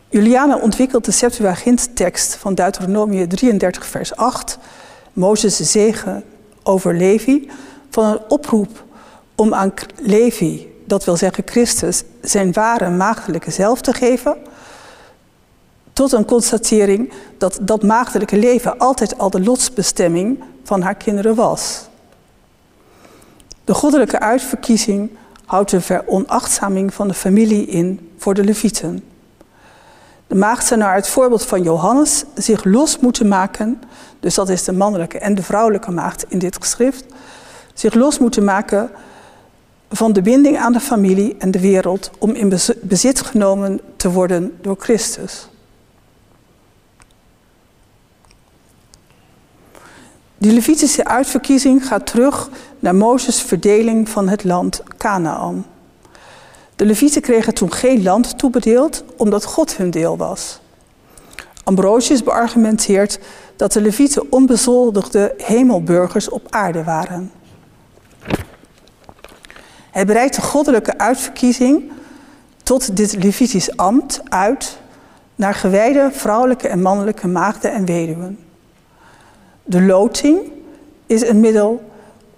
Juliana 0.09 0.57
ontwikkelt 0.57 1.05
de 1.05 1.11
Septuagint-tekst 1.11 2.35
van 2.35 2.55
Deuteronomie 2.55 3.27
33, 3.27 3.85
vers 3.85 4.15
8, 4.15 4.57
Mozes' 5.13 5.71
zegen 5.71 6.23
over 6.63 6.95
Levi, 6.95 7.49
van 7.89 8.05
een 8.05 8.19
oproep 8.27 8.83
om 9.35 9.53
aan 9.53 9.73
Levi, 9.95 10.73
dat 10.85 11.05
wil 11.05 11.17
zeggen 11.17 11.43
Christus, 11.45 12.03
zijn 12.21 12.53
ware 12.53 12.89
maagdelijke 12.89 13.51
zelf 13.51 13.81
te 13.81 13.93
geven, 13.93 14.37
tot 15.93 16.11
een 16.11 16.25
constatering 16.25 17.11
dat 17.37 17.59
dat 17.61 17.83
maagdelijke 17.83 18.37
leven 18.37 18.77
altijd 18.77 19.17
al 19.17 19.29
de 19.29 19.43
lotsbestemming 19.43 20.43
van 20.63 20.81
haar 20.81 20.95
kinderen 20.95 21.35
was. 21.35 21.87
De 23.65 23.73
goddelijke 23.73 24.19
uitverkiezing 24.19 25.09
houdt 25.45 25.71
de 25.71 25.81
veronachtzaming 25.81 26.93
van 26.93 27.07
de 27.07 27.13
familie 27.13 27.65
in 27.65 28.11
voor 28.17 28.33
de 28.33 28.43
levieten. 28.43 29.03
De 30.27 30.35
maagd 30.35 30.65
zou 30.65 30.79
naar 30.79 30.95
het 30.95 31.07
voorbeeld 31.07 31.45
van 31.45 31.63
Johannes 31.63 32.23
zich 32.35 32.63
los 32.63 32.99
moeten 32.99 33.27
maken, 33.27 33.81
dus 34.19 34.35
dat 34.35 34.49
is 34.49 34.63
de 34.63 34.71
mannelijke 34.71 35.19
en 35.19 35.35
de 35.35 35.43
vrouwelijke 35.43 35.91
maagd 35.91 36.25
in 36.27 36.39
dit 36.39 36.57
geschrift, 36.61 37.05
zich 37.73 37.93
los 37.93 38.19
moeten 38.19 38.43
maken 38.43 38.89
van 39.89 40.13
de 40.13 40.21
binding 40.21 40.57
aan 40.57 40.73
de 40.73 40.79
familie 40.79 41.35
en 41.39 41.51
de 41.51 41.59
wereld 41.59 42.11
om 42.19 42.31
in 42.31 42.53
bezit 42.81 43.21
genomen 43.21 43.79
te 43.95 44.11
worden 44.11 44.57
door 44.61 44.75
Christus. 44.79 45.47
Die 50.45 50.53
Levitische 50.53 51.05
uitverkiezing 51.05 51.87
gaat 51.87 52.05
terug 52.05 52.49
naar 52.79 52.95
Mozes' 52.95 53.41
verdeling 53.41 54.09
van 54.09 54.29
het 54.29 54.43
land 54.43 54.83
Canaan. 54.97 55.65
De 56.75 56.85
Levieten 56.85 57.21
kregen 57.21 57.53
toen 57.53 57.71
geen 57.71 58.03
land 58.03 58.37
toebedeeld 58.37 59.03
omdat 59.17 59.45
God 59.45 59.77
hun 59.77 59.89
deel 59.89 60.17
was. 60.17 60.59
Ambrosius 61.63 62.23
beargumenteert 62.23 63.19
dat 63.55 63.71
de 63.71 63.81
Levieten 63.81 64.31
onbezoldigde 64.31 65.33
hemelburgers 65.37 66.29
op 66.29 66.47
aarde 66.49 66.83
waren. 66.83 67.31
Hij 69.91 70.05
breidt 70.05 70.35
de 70.35 70.41
goddelijke 70.41 70.97
uitverkiezing 70.97 71.91
tot 72.63 72.97
dit 72.97 73.23
Levitisch 73.23 73.77
ambt 73.77 74.21
uit 74.29 74.77
naar 75.35 75.53
gewijde 75.53 76.09
vrouwelijke 76.11 76.67
en 76.67 76.81
mannelijke 76.81 77.27
maagden 77.27 77.71
en 77.71 77.85
weduwen. 77.85 78.44
De 79.65 79.81
loting 79.81 80.51
is 81.05 81.27
een 81.27 81.39
middel 81.39 81.83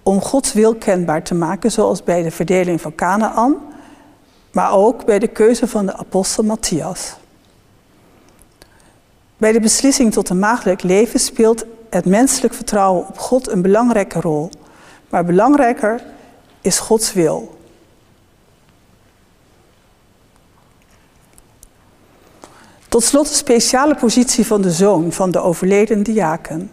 om 0.02 0.20
Gods 0.20 0.52
wil 0.52 0.74
kenbaar 0.74 1.22
te 1.22 1.34
maken, 1.34 1.70
zoals 1.70 2.02
bij 2.02 2.22
de 2.22 2.30
verdeling 2.30 2.80
van 2.80 2.94
Canaan, 2.94 3.56
maar 4.52 4.72
ook 4.72 5.04
bij 5.04 5.18
de 5.18 5.28
keuze 5.28 5.66
van 5.66 5.86
de 5.86 5.96
apostel 5.96 6.44
Matthias. 6.44 7.16
Bij 9.36 9.52
de 9.52 9.60
beslissing 9.60 10.12
tot 10.12 10.28
een 10.28 10.38
maagdelijk 10.38 10.82
leven 10.82 11.20
speelt 11.20 11.64
het 11.90 12.04
menselijk 12.04 12.54
vertrouwen 12.54 13.08
op 13.08 13.18
God 13.18 13.48
een 13.48 13.62
belangrijke 13.62 14.20
rol. 14.20 14.50
Maar 15.08 15.24
belangrijker 15.24 16.02
is 16.60 16.78
Gods 16.78 17.12
wil. 17.12 17.56
Tot 22.88 23.04
slot 23.04 23.28
de 23.28 23.34
speciale 23.34 23.94
positie 23.94 24.46
van 24.46 24.62
de 24.62 24.70
zoon 24.70 25.12
van 25.12 25.30
de 25.30 25.40
overleden 25.40 26.02
diaken. 26.02 26.70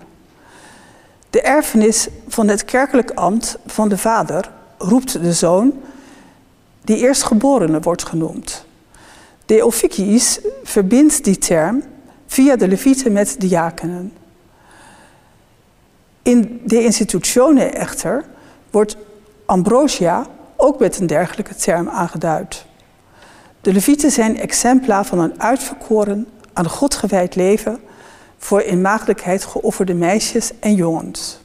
De 1.36 1.42
erfenis 1.42 2.08
van 2.28 2.48
het 2.48 2.66
kerkelijk 2.66 3.12
ambt 3.12 3.58
van 3.66 3.90
de 3.90 3.98
vader 3.98 4.52
roept 4.78 5.22
de 5.22 5.34
zoon, 5.34 5.74
die 6.82 6.98
eerstgeborene 6.98 7.80
wordt 7.80 8.06
genoemd. 8.06 8.66
De 9.46 9.66
officiis 9.66 10.40
verbindt 10.64 11.24
die 11.24 11.38
term 11.38 11.84
via 12.28 12.56
de 12.56 12.68
levieten 12.68 13.12
met 13.12 13.36
diakenen. 13.40 14.14
In 16.22 16.62
de 16.66 16.84
institutione 16.84 17.64
echter 17.64 18.26
wordt 18.72 18.98
ambrosia 19.46 20.28
ook 20.56 20.80
met 20.80 21.00
een 21.00 21.08
dergelijke 21.08 21.56
term 21.56 21.90
aangeduid. 21.90 22.66
De 23.62 23.74
levieten 23.74 24.12
zijn 24.12 24.40
exempla 24.40 25.04
van 25.04 25.20
een 25.20 25.42
uitverkoren, 25.42 26.28
aan 26.54 26.70
God 26.70 26.96
gewijd 26.96 27.36
leven 27.36 27.80
voor 28.46 28.62
in 28.62 28.82
maagdelijkheid 28.82 29.46
geofferde 29.46 29.94
meisjes 29.94 30.52
en 30.60 30.76
jongens. 30.76 31.40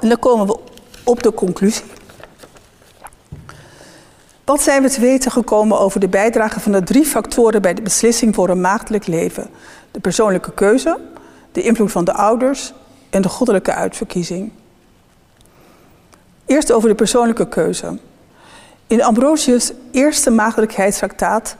En 0.00 0.08
dan 0.08 0.18
komen 0.18 0.46
we 0.46 0.58
op 1.04 1.22
de 1.22 1.34
conclusie. 1.34 1.84
Wat 4.44 4.62
zijn 4.62 4.82
we 4.82 4.90
te 4.90 5.00
weten 5.00 5.30
gekomen 5.30 5.78
over 5.78 6.00
de 6.00 6.08
bijdrage 6.08 6.60
van 6.60 6.72
de 6.72 6.82
drie 6.82 7.04
factoren 7.04 7.62
bij 7.62 7.74
de 7.74 7.82
beslissing 7.82 8.34
voor 8.34 8.48
een 8.48 8.60
maagdelijk 8.60 9.06
leven? 9.06 9.50
De 9.90 10.00
persoonlijke 10.00 10.52
keuze, 10.52 11.00
de 11.52 11.62
invloed 11.62 11.92
van 11.92 12.04
de 12.04 12.12
ouders 12.12 12.72
en 13.10 13.22
de 13.22 13.28
goddelijke 13.28 13.72
uitverkiezing. 13.72 14.52
Eerst 16.46 16.72
over 16.72 16.88
de 16.88 16.94
persoonlijke 16.94 17.48
keuze. 17.48 17.98
In 18.86 19.02
Ambrosius' 19.02 19.72
eerste 19.90 20.30
maagdelijkheidstraktaat 20.30 21.56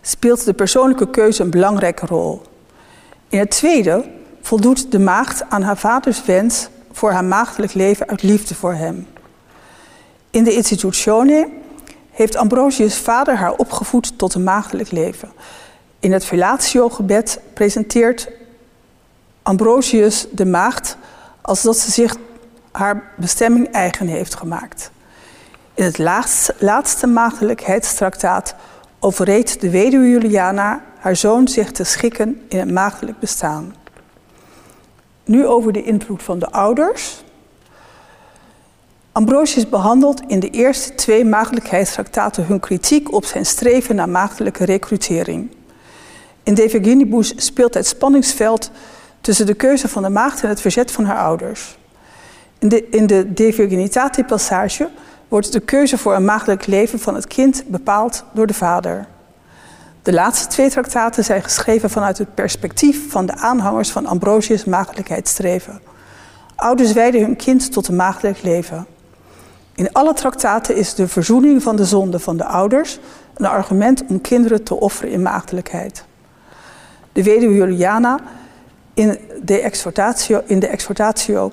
speelt 0.00 0.44
de 0.44 0.52
persoonlijke 0.52 1.10
keuze 1.10 1.42
een 1.42 1.50
belangrijke 1.50 2.06
rol. 2.06 2.42
In 3.28 3.38
het 3.38 3.50
tweede 3.50 4.04
voldoet 4.40 4.92
de 4.92 4.98
maagd 4.98 5.42
aan 5.48 5.62
haar 5.62 5.76
vaders 5.76 6.24
wens 6.24 6.68
voor 6.92 7.10
haar 7.10 7.24
maagdelijk 7.24 7.74
leven 7.74 8.08
uit 8.08 8.22
liefde 8.22 8.54
voor 8.54 8.74
hem. 8.74 9.06
In 10.30 10.44
de 10.44 10.52
Institutione 10.52 11.48
heeft 12.10 12.36
Ambrosius 12.36 12.98
vader 12.98 13.36
haar 13.36 13.52
opgevoed 13.52 14.18
tot 14.18 14.34
een 14.34 14.44
maagdelijk 14.44 14.90
leven. 14.90 15.32
In 16.00 16.12
het 16.12 16.24
Fellatio-gebed 16.24 17.40
presenteert 17.54 18.28
Ambrosius 19.42 20.26
de 20.30 20.46
maagd 20.46 20.96
als 21.40 21.62
dat 21.62 21.76
ze 21.76 21.90
zich 21.90 22.16
haar 22.78 23.02
bestemming 23.16 23.70
eigen 23.72 24.06
heeft 24.06 24.34
gemaakt. 24.34 24.90
In 25.74 25.84
het 25.84 25.98
laatste, 26.58 27.06
maagdelijkheidstraktaat 27.06 28.54
overreed 28.98 29.60
de 29.60 29.70
weduwe 29.70 30.08
Juliana 30.08 30.82
haar 30.98 31.16
zoon 31.16 31.48
zich 31.48 31.72
te 31.72 31.84
schikken 31.84 32.40
in 32.48 32.58
het 32.58 32.70
maagdelijk 32.70 33.18
bestaan. 33.18 33.74
Nu 35.24 35.46
over 35.46 35.72
de 35.72 35.82
invloed 35.82 36.22
van 36.22 36.38
de 36.38 36.50
ouders. 36.50 37.24
Ambrosius 39.12 39.68
behandelt 39.68 40.22
in 40.26 40.40
de 40.40 40.50
eerste 40.50 40.94
twee 40.94 41.24
maagdelijkheidstraktaten 41.24 42.46
hun 42.46 42.60
kritiek 42.60 43.12
op 43.12 43.24
zijn 43.24 43.46
streven 43.46 43.94
naar 43.94 44.08
maagdelijke 44.08 44.64
recrutering. 44.64 45.50
In 46.42 46.54
De 46.54 46.68
Virginibus 46.68 47.32
speelt 47.36 47.74
het 47.74 47.86
spanningsveld 47.86 48.70
tussen 49.20 49.46
de 49.46 49.54
keuze 49.54 49.88
van 49.88 50.02
de 50.02 50.08
maagd 50.08 50.42
en 50.42 50.48
het 50.48 50.60
verzet 50.60 50.90
van 50.90 51.04
haar 51.04 51.18
ouders. 51.18 51.77
In 52.58 52.68
de, 52.68 52.88
in 52.88 53.06
de 53.06 53.32
De 53.32 53.52
Virginitate 53.52 54.24
passage 54.24 54.88
wordt 55.28 55.52
de 55.52 55.60
keuze 55.60 55.98
voor 55.98 56.14
een 56.14 56.24
maagdelijk 56.24 56.66
leven 56.66 56.98
van 56.98 57.14
het 57.14 57.26
kind 57.26 57.64
bepaald 57.66 58.24
door 58.32 58.46
de 58.46 58.54
vader. 58.54 59.06
De 60.02 60.12
laatste 60.12 60.46
twee 60.46 60.70
traktaten 60.70 61.24
zijn 61.24 61.42
geschreven 61.42 61.90
vanuit 61.90 62.18
het 62.18 62.34
perspectief 62.34 63.10
van 63.10 63.26
de 63.26 63.36
aanhangers 63.36 63.90
van 63.90 64.06
Ambrosius' 64.06 64.64
maagdelijkheidsstreven. 64.64 65.80
Ouders 66.56 66.92
wijden 66.92 67.20
hun 67.20 67.36
kind 67.36 67.72
tot 67.72 67.88
een 67.88 67.96
maagdelijk 67.96 68.42
leven. 68.42 68.86
In 69.74 69.92
alle 69.92 70.14
traktaten 70.14 70.76
is 70.76 70.94
de 70.94 71.08
verzoening 71.08 71.62
van 71.62 71.76
de 71.76 71.84
zonde 71.84 72.18
van 72.18 72.36
de 72.36 72.44
ouders 72.44 72.98
een 73.34 73.46
argument 73.46 74.04
om 74.08 74.20
kinderen 74.20 74.62
te 74.62 74.74
offeren 74.74 75.12
in 75.12 75.22
maagdelijkheid. 75.22 76.04
De 77.12 77.22
weduwe 77.22 77.54
Juliana 77.54 78.18
in 78.94 79.18
de 79.42 79.60
exhortatio, 79.60 80.42
in 80.46 80.58
de 80.58 80.66
exhortatio 80.66 81.52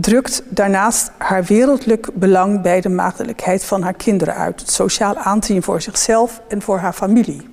drukt 0.00 0.42
daarnaast 0.48 1.10
haar 1.16 1.44
wereldlijk 1.44 2.08
belang 2.14 2.60
bij 2.60 2.80
de 2.80 2.88
maagdelijkheid 2.88 3.64
van 3.64 3.82
haar 3.82 3.94
kinderen 3.94 4.34
uit, 4.34 4.60
het 4.60 4.70
sociaal 4.70 5.16
aanzien 5.16 5.62
voor 5.62 5.82
zichzelf 5.82 6.40
en 6.48 6.62
voor 6.62 6.78
haar 6.78 6.92
familie. 6.92 7.48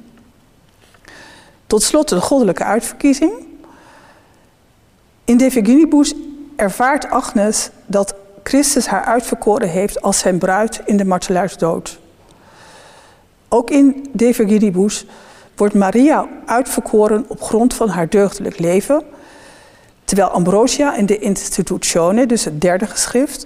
Tot 1.68 1.84
slot 1.84 2.10
de 2.10 2.22
goddelijke 2.22 2.64
uitverkiezing. 2.64 3.32
In 5.26 5.38
De 5.38 5.52
Virginibus 5.52 6.14
ervaart 6.56 7.10
Agnes 7.10 7.70
dat 7.86 8.16
Christus 8.44 8.88
haar 8.88 9.04
uitverkoren 9.04 9.70
heeft 9.70 10.02
als 10.02 10.20
zijn 10.20 10.38
bruid 10.38 10.82
in 10.86 10.98
de 10.98 11.06
martelaarsdood. 11.06 12.00
Ook 13.50 13.70
in 13.70 14.10
De 14.12 14.34
Virginibus 14.34 15.06
wordt 15.56 15.74
Maria 15.74 16.28
uitverkoren 16.46 17.26
op 17.28 17.42
grond 17.42 17.74
van 17.74 17.90
haar 17.90 18.10
deugdelijk 18.10 18.60
leven 18.60 19.04
Terwijl 20.06 20.30
Ambrosia 20.30 20.96
in 20.96 21.06
de 21.06 21.20
Institutione, 21.20 22.26
dus 22.26 22.46
het 22.46 22.62
derde 22.62 22.86
geschrift, 22.86 23.46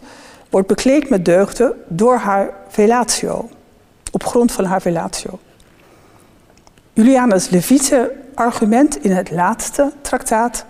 wordt 0.49 0.67
bekleed 0.67 1.09
met 1.09 1.25
deugden 1.25 1.73
door 1.87 2.17
haar 2.17 2.53
velatio, 2.67 3.49
op 4.11 4.25
grond 4.25 4.51
van 4.51 4.65
haar 4.65 4.81
velatio. 4.81 5.39
Juliana's 6.93 7.49
Leviete 7.49 8.11
argument 8.35 9.03
in 9.03 9.11
het 9.11 9.31
laatste 9.31 9.91
traktaat 10.01 10.65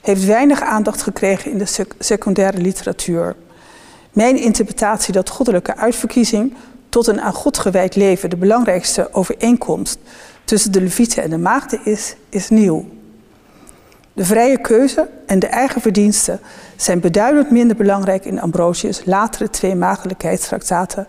heeft 0.00 0.24
weinig 0.24 0.62
aandacht 0.62 1.02
gekregen 1.02 1.50
in 1.50 1.58
de 1.58 1.86
secundaire 1.98 2.58
literatuur. 2.58 3.36
Mijn 4.12 4.36
interpretatie 4.36 5.12
dat 5.12 5.28
goddelijke 5.28 5.76
uitverkiezing 5.76 6.54
tot 6.88 7.06
een 7.06 7.20
aan 7.20 7.32
God 7.32 7.58
gewijd 7.58 7.96
leven 7.96 8.30
de 8.30 8.36
belangrijkste 8.36 9.12
overeenkomst 9.12 9.98
tussen 10.44 10.72
de 10.72 10.80
Levieten 10.80 11.22
en 11.22 11.30
de 11.30 11.38
maagden 11.38 11.80
is, 11.84 12.14
is 12.28 12.48
nieuw. 12.48 12.88
De 14.20 14.26
vrije 14.26 14.58
keuze 14.60 15.08
en 15.26 15.38
de 15.38 15.46
eigen 15.46 15.80
verdiensten 15.80 16.40
zijn 16.76 17.00
beduidend 17.00 17.50
minder 17.50 17.76
belangrijk 17.76 18.24
in 18.24 18.40
Ambrosius' 18.40 19.04
latere 19.04 19.50
twee 19.50 19.74
maagdelijkheidstraktaten 19.74 21.06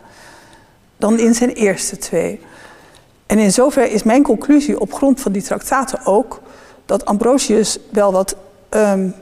dan 0.97 1.19
in 1.19 1.34
zijn 1.34 1.50
eerste 1.50 1.97
twee. 1.97 2.39
En 3.26 3.39
in 3.39 3.52
zover 3.52 3.91
is 3.91 4.04
mijn 4.04 4.24
conclusie 4.24 4.80
op 4.80 4.93
grond 4.93 5.21
van 5.21 5.32
die 5.32 5.41
traktaten 5.41 6.06
ook 6.06 6.41
dat 6.86 7.06
Ambrosius 7.06 7.80
wel 7.89 8.12
wat 8.12 8.36
um, 8.69 9.13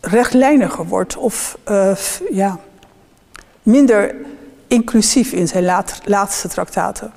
rechtlijniger 0.00 0.86
wordt 0.86 1.16
of 1.16 1.58
uh, 1.68 1.96
ja, 2.30 2.58
minder 3.62 4.14
inclusief 4.66 5.32
in 5.32 5.48
zijn 5.48 5.84
laatste 6.04 6.48
traktaten. 6.48 7.12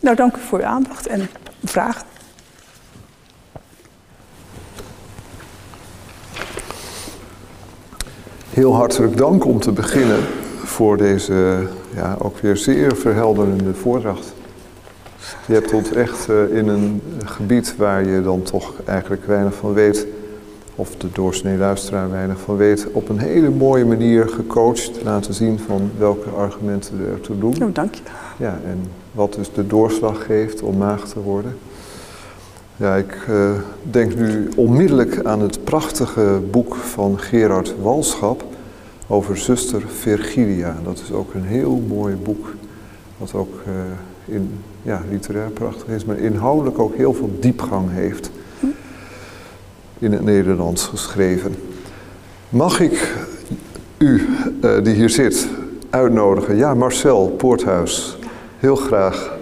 Nou, 0.00 0.16
dank 0.16 0.36
u 0.36 0.40
voor 0.40 0.58
uw 0.58 0.64
aandacht 0.64 1.06
en 1.06 1.28
vragen. 1.64 2.15
Heel 8.56 8.74
hartelijk 8.74 9.16
dank 9.16 9.44
om 9.44 9.60
te 9.60 9.72
beginnen 9.72 10.20
voor 10.64 10.96
deze 10.96 11.66
ja, 11.94 12.16
ook 12.18 12.38
weer 12.38 12.56
zeer 12.56 12.96
verhelderende 12.96 13.74
voordracht. 13.74 14.34
Je 15.46 15.52
hebt 15.52 15.72
ons 15.72 15.92
echt 15.92 16.28
uh, 16.28 16.56
in 16.56 16.68
een 16.68 17.02
gebied 17.24 17.76
waar 17.76 18.06
je 18.06 18.22
dan 18.22 18.42
toch 18.42 18.72
eigenlijk 18.84 19.26
weinig 19.26 19.54
van 19.54 19.72
weet, 19.72 20.06
of 20.74 20.96
de 20.96 21.12
doorsnee 21.12 21.56
luisteraar 21.56 22.10
weinig 22.10 22.38
van 22.38 22.56
weet, 22.56 22.86
op 22.92 23.08
een 23.08 23.18
hele 23.18 23.50
mooie 23.50 23.84
manier 23.84 24.28
gecoacht, 24.28 24.90
laten 25.02 25.34
zien 25.34 25.58
van 25.58 25.90
welke 25.98 26.30
argumenten 26.30 27.00
er 27.12 27.20
toe 27.20 27.38
doen. 27.38 27.62
Oh, 27.62 27.74
dank 27.74 27.94
je. 27.94 28.02
Ja, 28.36 28.58
en 28.64 28.80
wat 29.12 29.34
dus 29.34 29.52
de 29.52 29.66
doorslag 29.66 30.24
geeft 30.24 30.62
om 30.62 30.76
maag 30.76 31.08
te 31.08 31.20
worden. 31.20 31.56
Ja, 32.78 32.96
ik 32.96 33.26
uh, 33.30 33.50
denk 33.82 34.14
nu 34.14 34.48
onmiddellijk 34.56 35.24
aan 35.24 35.40
het 35.40 35.64
prachtige 35.64 36.40
boek 36.50 36.74
van 36.74 37.18
Gerard 37.18 37.74
Walschap 37.82 38.44
over 39.06 39.36
zuster 39.36 39.82
Virgilia. 40.00 40.76
Dat 40.84 41.00
is 41.04 41.12
ook 41.12 41.34
een 41.34 41.44
heel 41.44 41.82
mooi 41.88 42.14
boek, 42.14 42.54
wat 43.18 43.34
ook 43.34 43.54
uh, 43.68 44.34
in 44.34 44.50
ja, 44.82 45.02
literair 45.10 45.50
prachtig 45.50 45.88
is, 45.88 46.04
maar 46.04 46.18
inhoudelijk 46.18 46.78
ook 46.78 46.96
heel 46.96 47.14
veel 47.14 47.30
diepgang 47.40 47.90
heeft. 47.90 48.30
In 49.98 50.12
het 50.12 50.24
Nederlands 50.24 50.86
geschreven. 50.86 51.54
Mag 52.48 52.80
ik 52.80 53.14
u, 53.98 54.28
uh, 54.62 54.82
die 54.82 54.94
hier 54.94 55.10
zit, 55.10 55.48
uitnodigen? 55.90 56.56
Ja, 56.56 56.74
Marcel 56.74 57.28
Poorthuis, 57.28 58.18
heel 58.58 58.76
graag. 58.76 59.34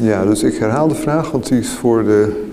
Ja, 0.00 0.24
dus 0.40 0.52
ik 0.52 0.58
herhaal 0.58 0.88
de 0.88 0.94
vraag, 0.94 1.30
want 1.30 1.48
die 1.48 1.58
is 1.58 1.68
voor 1.68 2.04
de 2.04 2.48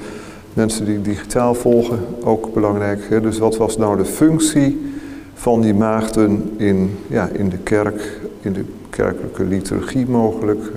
mensen 0.54 0.86
die 0.86 1.02
digitaal 1.02 1.54
volgen 1.54 2.00
ook 2.23 2.54
belangrijk. 2.54 3.10
Hè? 3.10 3.21
Dus 3.21 3.38
wat 3.38 3.58
was 3.58 3.78
nou 3.78 3.97
de 3.97 4.06
functie 4.06 4.95
van 5.34 5.62
die 5.62 5.73
maagden 5.73 6.54
in, 6.58 7.04
ja, 7.08 7.30
in 7.34 7.50
de 7.50 7.58
kerk, 7.58 8.19
in 8.41 8.54
de 8.54 8.65
kerkelijke 8.89 9.43
liturgie 9.43 10.08
mogelijk? 10.08 10.71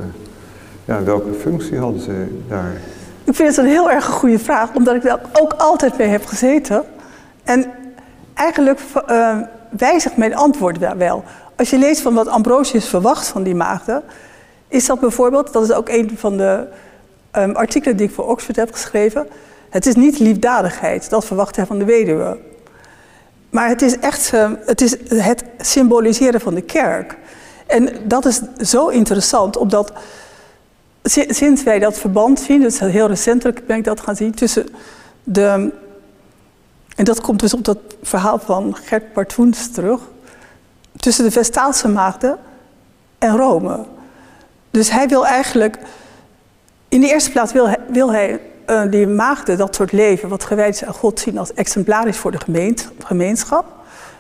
Ja, 0.85 1.03
welke 1.03 1.33
functie 1.33 1.79
hadden 1.79 2.01
ze 2.01 2.27
daar? 2.49 2.73
Ik 3.25 3.35
vind 3.35 3.49
het 3.49 3.57
een 3.57 3.71
heel 3.71 3.91
erg 3.91 4.05
goede 4.05 4.39
vraag, 4.39 4.75
omdat 4.75 4.95
ik 4.95 5.03
daar 5.03 5.21
ook 5.41 5.53
altijd 5.53 5.99
mee 5.99 6.09
heb 6.09 6.27
gezeten. 6.27 6.85
En 7.43 7.67
eigenlijk 8.35 8.81
uh, 9.11 9.37
wijzigt 9.71 10.17
mijn 10.17 10.35
antwoord 10.35 10.79
wel. 10.97 11.25
Als 11.57 11.71
je 11.71 11.79
leest 11.79 12.01
van 12.01 12.15
wat 12.15 12.29
Ambrosius 12.29 12.89
verwacht 12.89 13.27
van 13.27 13.43
die 13.43 13.55
maagden, 13.55 14.03
is 14.69 14.87
dat 14.87 15.01
bijvoorbeeld, 15.01 15.53
dat 15.53 15.63
is 15.63 15.73
ook 15.73 15.89
een 15.89 16.11
van 16.17 16.37
de 16.37 16.67
um, 17.37 17.57
artikelen 17.57 17.97
die 17.97 18.07
ik 18.07 18.15
voor 18.15 18.29
Oxford 18.29 18.57
heb 18.57 18.73
geschreven. 18.73 19.29
Het 19.71 19.87
is 19.87 19.95
niet 19.95 20.19
liefdadigheid, 20.19 21.11
dat 21.11 21.25
verwacht 21.25 21.57
hij 21.57 21.67
van 21.67 21.79
de 21.79 21.85
weduwe. 21.85 22.39
Maar 23.51 23.69
het 23.69 23.83
is 23.83 23.99
echt 23.99 24.33
uh, 24.33 24.51
het, 24.65 24.81
is 24.81 24.97
het 25.09 25.45
symboliseren 25.59 26.41
van 26.41 26.55
de 26.55 26.63
kerk. 26.63 27.17
En 27.67 27.89
dat 28.05 28.25
is 28.25 28.41
zo 28.61 28.89
interessant, 28.89 29.57
omdat 29.57 29.93
sinds 31.29 31.63
wij 31.63 31.79
dat 31.79 31.99
verband 31.99 32.41
zien, 32.41 32.61
dus 32.61 32.79
heel 32.79 33.07
recentelijk 33.07 33.67
ben 33.67 33.77
ik 33.77 33.85
dat 33.85 34.01
gaan 34.01 34.17
zien, 34.17 34.35
tussen 34.35 34.67
de. 35.25 35.73
En 36.97 37.05
dat 37.05 37.21
komt 37.21 37.41
dus 37.41 37.55
op 37.55 37.65
dat 37.65 37.79
verhaal 38.03 38.39
van 38.39 38.77
Gert 38.85 39.13
Partoens 39.13 39.71
terug. 39.71 40.01
Tussen 40.97 41.25
de 41.25 41.31
Vestaalse 41.31 41.89
maagden 41.89 42.39
en 43.19 43.37
Rome. 43.37 43.85
Dus 44.71 44.91
hij 44.91 45.09
wil 45.09 45.27
eigenlijk, 45.27 45.79
in 46.91 47.01
de 47.01 47.09
eerste 47.09 47.31
plaats 47.31 47.53
wil 47.53 47.69
hij, 47.69 47.79
wil 47.89 48.13
hij 48.13 48.41
uh, 48.67 48.83
die 48.91 49.07
maagden, 49.07 49.59
dat 49.59 49.75
soort 49.75 49.93
leven, 49.93 50.29
wat 50.29 50.45
gewijd 50.45 50.75
is 50.75 50.85
aan 50.85 50.95
God, 50.95 51.21
zien 51.21 51.39
als 51.39 51.55
exemplarisch 51.55 52.17
voor 52.17 52.31
de 52.31 52.67
gemeenschap. 53.05 53.65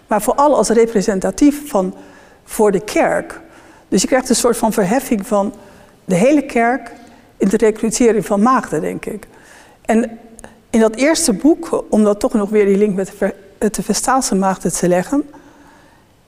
Maar 0.06 0.22
vooral 0.22 0.56
als 0.56 0.68
representatief 0.68 1.68
van, 1.68 1.94
voor 2.44 2.72
de 2.72 2.80
kerk. 2.80 3.40
Dus 3.88 4.02
je 4.02 4.06
krijgt 4.06 4.28
een 4.28 4.34
soort 4.34 4.56
van 4.56 4.72
verheffing 4.72 5.26
van 5.26 5.54
de 6.04 6.14
hele 6.14 6.42
kerk 6.42 6.92
in 7.36 7.48
de 7.48 7.56
recrutering 7.56 8.26
van 8.26 8.42
maagden, 8.42 8.80
denk 8.80 9.06
ik. 9.06 9.26
En 9.82 10.18
in 10.70 10.80
dat 10.80 10.94
eerste 10.94 11.32
boek, 11.32 11.84
om 11.88 12.04
dat 12.04 12.20
toch 12.20 12.32
nog 12.32 12.50
weer 12.50 12.66
die 12.66 12.76
link 12.76 12.94
met 12.94 13.12
de, 13.18 13.34
de 13.70 13.82
Vestaalse 13.82 14.34
maagden 14.34 14.72
te 14.72 14.88
leggen. 14.88 15.30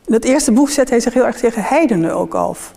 In 0.04 0.12
dat 0.12 0.24
eerste 0.24 0.52
boek 0.52 0.70
zet 0.70 0.90
hij 0.90 1.00
zich 1.00 1.14
heel 1.14 1.26
erg 1.26 1.36
tegen 1.36 1.62
heidenen 1.62 2.14
ook 2.14 2.34
af. 2.34 2.72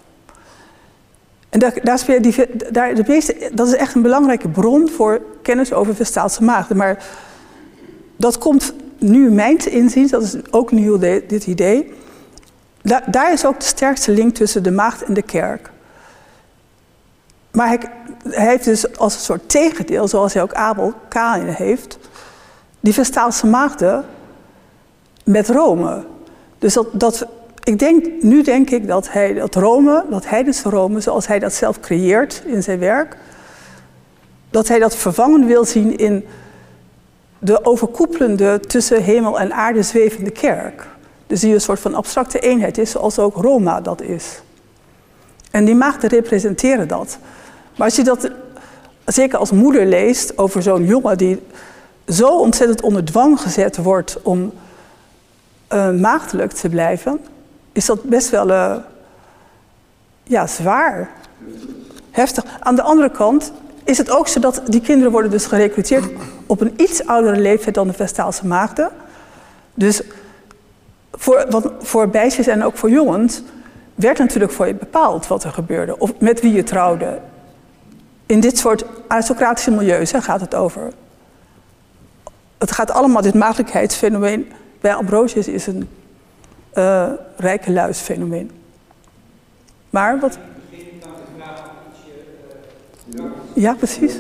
En 1.56 1.62
de 1.62 3.50
dat 3.54 3.68
is 3.68 3.76
echt 3.76 3.96
een 3.96 4.02
belangrijke 4.02 4.50
bron 4.50 4.90
voor 4.90 5.22
kennis 5.42 5.74
over 5.74 5.96
Vestaalse 5.96 6.44
maagden. 6.44 6.78
Maar 6.78 7.06
dat 8.16 8.38
komt 8.38 8.74
nu 8.98 9.32
mijn 9.32 9.72
inziens, 9.72 10.12
dat 10.12 10.24
is 10.24 10.36
ook 10.52 10.72
nieuw 10.72 10.98
dit 11.28 11.48
idee. 11.48 11.94
Daar, 12.82 13.04
daar 13.12 13.34
is 13.34 13.46
ook 13.46 13.60
de 13.60 13.66
sterkste 13.66 14.12
link 14.12 14.36
tussen 14.36 14.64
de 14.64 14.72
maagd 14.72 15.04
en 15.04 15.14
de 15.14 15.22
kerk. 15.22 15.70
Maar 17.52 17.68
hij, 17.68 17.80
hij, 18.30 18.48
heeft 18.48 18.66
dus 18.66 18.98
als 18.98 19.14
een 19.14 19.20
soort 19.20 19.50
tegendeel, 19.50 20.08
zoals 20.08 20.34
hij 20.34 20.42
ook 20.42 20.54
Abel, 20.54 20.94
Kain 21.08 21.48
heeft, 21.48 21.98
die 22.80 22.94
Vestaalse 22.94 23.48
maagden 23.48 24.06
met 25.24 25.50
Rome. 25.50 26.06
Dus 26.60 26.74
dat, 26.74 26.88
dat 26.94 27.28
ik 27.66 27.80
denk, 27.80 28.06
nu 28.22 28.44
denk 28.44 28.70
ik 28.70 28.88
dat 28.88 29.12
hij 29.12 29.34
dat 29.34 29.56
Rome, 29.56 30.06
dat 30.10 30.26
heidense 30.26 30.70
Rome, 30.70 31.00
zoals 31.00 31.28
hij 31.28 31.40
dat 31.40 31.54
zelf 31.54 31.80
creëert 31.80 32.44
in 32.46 32.64
zijn 32.64 32.80
werk, 32.80 33.18
dat 34.50 34.68
hij 34.68 34.80
dat 34.80 34.96
vervangen 34.96 35.46
wil 35.46 35.66
zien 35.66 35.98
in 35.98 36.26
de 37.40 37.66
overkoepelende 37.66 38.60
tussen 38.60 39.04
hemel 39.04 39.40
en 39.40 39.54
aarde 39.54 39.84
zwevende 39.84 40.32
kerk. 40.32 40.88
Dus 41.28 41.40
die 41.40 41.54
een 41.54 41.62
soort 41.62 41.80
van 41.80 41.94
abstracte 41.94 42.40
eenheid 42.40 42.78
is, 42.78 42.92
zoals 42.92 43.20
ook 43.20 43.36
Roma 43.36 43.82
dat 43.82 44.02
is. 44.02 44.42
En 45.52 45.66
die 45.66 45.76
maagden 45.76 46.10
representeren 46.10 46.88
dat. 46.88 47.18
Maar 47.76 47.88
als 47.88 47.96
je 47.96 48.04
dat 48.04 48.30
zeker 49.06 49.38
als 49.40 49.52
moeder 49.52 49.86
leest 49.86 50.38
over 50.38 50.62
zo'n 50.62 50.86
jongen 50.86 51.18
die 51.18 51.42
zo 52.08 52.40
ontzettend 52.40 52.82
onder 52.82 53.06
dwang 53.06 53.40
gezet 53.42 53.78
wordt 53.78 54.18
om 54.22 54.54
uh, 55.74 55.92
maagdelijk 55.92 56.52
te 56.52 56.70
blijven, 56.70 57.20
is 57.76 57.86
dat 57.86 58.04
best 58.04 58.30
wel 58.30 58.50
uh, 58.50 58.76
ja, 60.24 60.48
zwaar. 60.48 61.10
Heftig. 62.12 62.46
Aan 62.60 62.76
de 62.76 62.82
andere 62.82 63.10
kant 63.10 63.52
is 63.84 63.98
het 63.98 64.10
ook 64.10 64.28
zo 64.28 64.40
dat 64.40 64.62
die 64.66 64.82
kinderen 64.82 65.12
worden 65.12 65.32
dus 65.32 65.46
gerecruiteerd 65.46 66.06
op 66.46 66.62
een 66.62 66.74
iets 66.78 67.06
oudere 67.06 67.40
leeftijd 67.40 67.76
dan 67.76 67.88
de 67.88 67.94
Vestaalse 67.94 68.48
maagden. 68.48 68.90
Dus 69.74 70.02
voor, 71.12 71.46
wat, 71.50 71.72
voor 71.80 72.10
meisjes 72.12 72.48
en 72.48 72.64
ook 72.64 72.78
voor 72.78 72.90
jongens 72.90 73.42
werd 73.96 74.18
natuurlijk 74.18 74.52
voor 74.52 74.68
je 74.68 74.76
bepaald 74.76 75.28
wat 75.28 75.44
er 75.44 75.52
gebeurde. 75.52 76.00
Of 76.00 76.14
met 76.20 76.42
wie 76.42 76.54
je 76.54 76.64
trouwde. 76.64 77.20
In 78.26 78.40
dit 78.40 78.58
soort 78.58 78.86
aristocratische 79.08 79.72
milieus 79.72 80.12
hè, 80.12 80.22
gaat 80.22 80.42
het 80.42 80.56
over. 80.56 80.92
Het 82.58 82.72
gaat 82.72 82.92
allemaal, 82.92 83.22
dit 83.22 83.34
maagdelijkheidsfenomeen 83.34 84.52
bij 84.82 84.94
Ambrosius 84.94 85.48
is 85.48 85.68
een 85.68 85.90
uh, 86.78 87.12
rijke 87.36 87.72
luisfenomeen. 87.72 88.52
Maar 89.90 90.20
wat. 90.20 90.38
Ja, 93.54 93.74
precies. 93.74 94.14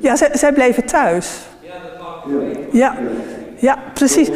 Ja, 0.00 0.16
zij, 0.16 0.36
zij 0.36 0.52
bleven 0.52 0.86
thuis. 0.86 1.38
Ja, 1.60 1.74
Ja, 2.72 2.98
ja, 3.56 3.78
precies. 3.94 4.30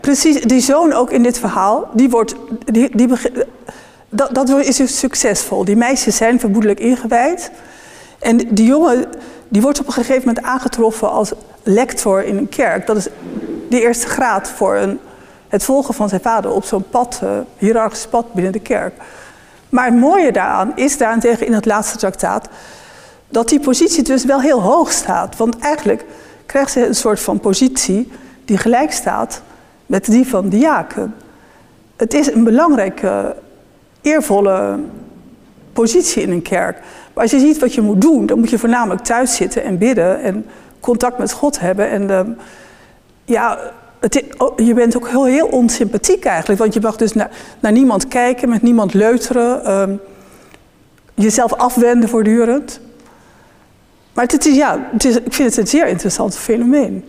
Precies, 0.00 0.40
die 0.40 0.60
zoon 0.60 0.92
ook 0.92 1.10
in 1.10 1.22
dit 1.22 1.38
verhaal, 1.38 1.90
die 1.92 2.10
wordt, 2.10 2.34
die, 2.64 2.96
die, 2.96 3.08
dat, 4.08 4.34
dat 4.34 4.48
is 4.48 4.76
dus 4.76 4.98
succesvol. 4.98 5.64
Die 5.64 5.76
meisjes 5.76 6.16
zijn 6.16 6.40
vermoedelijk 6.40 6.80
ingewijd. 6.80 7.50
En 8.18 8.36
die 8.36 8.66
jongen, 8.66 9.06
die 9.48 9.62
wordt 9.62 9.80
op 9.80 9.86
een 9.86 9.92
gegeven 9.92 10.26
moment 10.26 10.46
aangetroffen 10.46 11.10
als 11.10 11.32
lector 11.62 12.24
in 12.24 12.36
een 12.36 12.48
kerk. 12.48 12.86
Dat 12.86 12.96
is 12.96 13.08
de 13.68 13.80
eerste 13.80 14.06
graad 14.06 14.50
voor 14.50 14.76
een, 14.76 14.98
het 15.48 15.64
volgen 15.64 15.94
van 15.94 16.08
zijn 16.08 16.20
vader 16.20 16.50
op 16.50 16.64
zo'n 16.64 16.88
pad, 16.90 17.20
uh, 17.24 17.30
hiërarchisch 17.56 18.06
pad 18.06 18.32
binnen 18.32 18.52
de 18.52 18.60
kerk. 18.60 18.94
Maar 19.68 19.84
het 19.84 19.94
mooie 19.94 20.32
daaraan 20.32 20.72
is 20.74 20.98
daarentegen 20.98 21.46
in 21.46 21.52
het 21.52 21.66
laatste 21.66 21.98
traktaat 21.98 22.48
dat 23.28 23.48
die 23.48 23.60
positie 23.60 24.02
dus 24.02 24.24
wel 24.24 24.40
heel 24.40 24.62
hoog 24.62 24.92
staat. 24.92 25.36
Want 25.36 25.58
eigenlijk 25.58 26.04
krijgt 26.46 26.72
ze 26.72 26.86
een 26.86 26.94
soort 26.94 27.20
van 27.20 27.40
positie 27.40 28.10
die 28.44 28.58
gelijk 28.58 28.92
staat 28.92 29.42
met 29.86 30.04
die 30.04 30.28
van 30.28 30.48
diaken. 30.48 31.14
Het 31.96 32.14
is 32.14 32.32
een 32.32 32.44
belangrijke, 32.44 33.36
eervolle 34.00 34.78
positie 35.72 36.22
in 36.22 36.30
een 36.30 36.42
kerk. 36.42 36.80
Als 37.18 37.30
je 37.30 37.38
ziet 37.38 37.58
wat 37.58 37.74
je 37.74 37.80
moet 37.80 38.00
doen, 38.00 38.26
dan 38.26 38.38
moet 38.38 38.50
je 38.50 38.58
voornamelijk 38.58 39.04
thuis 39.04 39.36
zitten 39.36 39.62
en 39.62 39.78
bidden 39.78 40.22
en 40.22 40.46
contact 40.80 41.18
met 41.18 41.32
God 41.32 41.60
hebben. 41.60 41.90
En 41.90 42.10
ehm, 42.10 42.30
ja, 43.24 43.58
je 44.56 44.74
bent 44.74 44.96
ook 44.96 45.08
heel, 45.08 45.24
heel 45.24 45.46
onsympathiek 45.46 46.24
eigenlijk, 46.24 46.60
want 46.60 46.74
je 46.74 46.80
mag 46.80 46.96
dus 46.96 47.12
naar, 47.12 47.30
naar 47.60 47.72
niemand 47.72 48.08
kijken, 48.08 48.48
met 48.48 48.62
niemand 48.62 48.94
leuteren, 48.94 49.64
ehm, 49.64 49.96
jezelf 51.14 51.54
afwenden 51.54 52.08
voortdurend. 52.08 52.80
Maar 54.12 54.24
het 54.24 54.46
is, 54.46 54.56
ja, 54.56 54.90
ik 55.24 55.32
vind 55.32 55.48
het 55.48 55.56
een 55.56 55.66
zeer 55.66 55.86
interessant 55.86 56.36
fenomeen. 56.36 57.04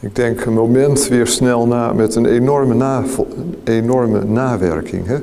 Ik 0.00 0.14
denk 0.16 0.44
een 0.44 0.52
moment 0.52 1.08
weer 1.08 1.26
snel 1.26 1.66
na 1.66 1.92
met 1.92 2.14
een 2.14 2.26
enorme, 2.26 3.04
enorme 3.64 4.24
nawerking. 4.24 5.06
Hè? 5.06 5.16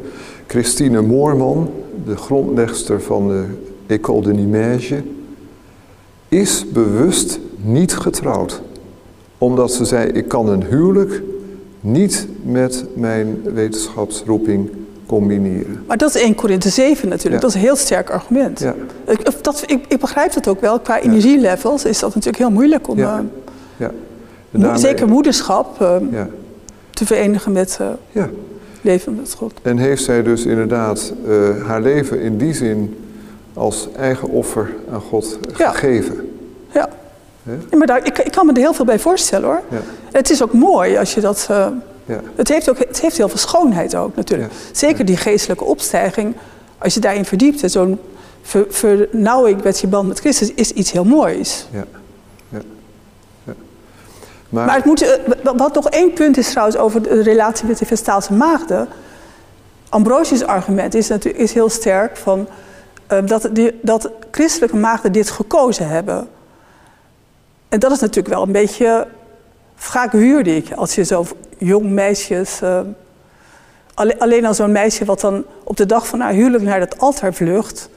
Christine 0.51 1.01
Moorman, 1.01 1.69
de 2.05 2.17
grondlegster 2.17 3.01
van 3.01 3.27
de 3.27 3.45
École 3.87 4.21
de 4.21 4.33
Nimège, 4.33 5.03
is 6.27 6.65
bewust 6.71 7.39
niet 7.61 7.93
getrouwd. 7.93 8.61
Omdat 9.37 9.73
ze 9.73 9.85
zei, 9.85 10.07
ik 10.07 10.27
kan 10.27 10.49
een 10.49 10.63
huwelijk 10.63 11.21
niet 11.81 12.27
met 12.43 12.85
mijn 12.93 13.41
wetenschapsroeping 13.53 14.69
combineren. 15.05 15.83
Maar 15.87 15.97
dat 15.97 16.15
is 16.15 16.21
1 16.21 16.35
Korinthe 16.35 16.69
7 16.69 17.09
natuurlijk, 17.09 17.41
dat 17.41 17.49
is 17.49 17.55
een 17.55 17.61
heel 17.61 17.75
sterk 17.75 18.09
argument. 18.09 18.59
Ja. 18.59 18.75
Ik, 19.07 19.43
dat, 19.43 19.63
ik, 19.65 19.85
ik, 19.87 19.99
begrijp 19.99 20.33
dat 20.33 20.47
ook 20.47 20.61
wel, 20.61 20.79
qua 20.79 20.99
energielevels 20.99 21.85
is 21.85 21.99
dat 21.99 22.09
natuurlijk 22.09 22.43
heel 22.43 22.51
moeilijk 22.51 22.87
om... 22.87 22.97
Ja. 22.97 23.23
Uh, 23.77 23.87
ja. 24.51 24.77
zeker 24.77 25.07
moederschap 25.07 25.81
uh, 25.81 25.95
te 26.89 27.05
verenigen 27.05 27.51
met 27.51 27.77
uh, 27.81 27.87
ja. 28.11 28.29
Leven 28.81 29.15
met 29.15 29.33
God. 29.37 29.53
En 29.61 29.77
heeft 29.77 30.03
zij 30.03 30.23
dus 30.23 30.45
inderdaad 30.45 31.13
uh, 31.27 31.67
haar 31.67 31.81
leven 31.81 32.21
in 32.21 32.37
die 32.37 32.53
zin 32.53 33.05
als 33.53 33.87
eigen 33.97 34.29
offer 34.29 34.69
aan 34.91 35.01
God 35.01 35.37
gegeven? 35.51 36.29
Ja. 36.73 36.89
ja. 37.43 37.77
maar 37.77 37.87
daar, 37.87 38.05
ik, 38.05 38.17
ik, 38.17 38.31
kan 38.31 38.45
me 38.45 38.53
er 38.53 38.59
heel 38.59 38.73
veel 38.73 38.85
bij 38.85 38.99
voorstellen 38.99 39.47
hoor. 39.47 39.61
Het 40.11 40.29
is 40.29 40.43
ook 40.43 40.53
mooi 40.53 40.97
als 40.97 41.13
je 41.13 41.21
dat 41.21 41.47
ja. 42.05 42.21
Het, 42.35 42.47
heeft 42.47 42.69
ook, 42.69 42.77
het 42.77 43.01
heeft 43.01 43.17
heel 43.17 43.29
veel 43.29 43.37
schoonheid 43.37 43.95
ook 43.95 44.15
natuurlijk. 44.15 44.51
Zeker 44.71 45.05
die 45.05 45.17
geestelijke 45.17 45.63
opstijging, 45.63 46.35
als 46.77 46.93
je 46.93 46.99
daarin 46.99 47.25
verdiept, 47.25 47.71
zo'n 47.71 47.99
ver, 48.41 48.65
vernauwing 48.69 49.63
met 49.63 49.79
je 49.79 49.87
band 49.87 50.07
met 50.07 50.19
Christus, 50.19 50.53
is 50.53 50.71
iets 50.71 50.91
heel 50.91 51.03
moois. 51.03 51.67
Ja. 51.71 51.77
ja. 51.77 52.00
Maar, 54.51 54.75
het 54.75 54.85
moet, 54.85 55.01
eh, 55.01 55.43
wat 55.55 55.73
nog 55.73 55.89
één 55.89 56.13
punt 56.13 56.37
is 56.37 56.49
trouwens 56.49 56.77
over 56.77 57.01
de 57.01 57.21
relatie 57.21 57.67
met 57.67 57.77
de 57.77 57.85
Vestaalse 57.85 58.33
maagden. 58.33 58.87
Ambrosius 59.89 60.43
argument 60.43 60.93
is, 60.93 61.07
natuurlijk, 61.07 61.43
is 61.43 61.53
heel 61.53 61.69
sterk 61.69 62.17
van, 62.17 62.47
uh, 63.11 63.25
dat, 63.25 63.49
die, 63.51 63.79
dat 63.81 64.11
christelijke 64.31 64.75
maagden 64.75 65.11
dit 65.11 65.29
gekozen 65.29 65.87
hebben. 65.87 66.27
En 67.69 67.79
dat 67.79 67.91
is 67.91 67.99
natuurlijk 67.99 68.33
wel 68.33 68.43
een 68.43 68.51
beetje 68.51 69.07
ik, 70.43 70.71
als 70.75 70.95
je 70.95 71.03
zo 71.03 71.25
jong 71.57 71.89
meisjes... 71.89 72.61
Uh, 72.61 72.79
alleen, 74.17 74.45
al 74.45 74.53
zo'n 74.53 74.71
meisje 74.71 75.05
wat 75.05 75.21
dan 75.21 75.45
op 75.63 75.77
de 75.77 75.85
dag 75.85 76.07
van 76.07 76.19
haar 76.19 76.33
huwelijk 76.33 76.63
naar 76.63 76.79
het 76.79 76.99
altaar 76.99 77.33
vlucht... 77.33 77.89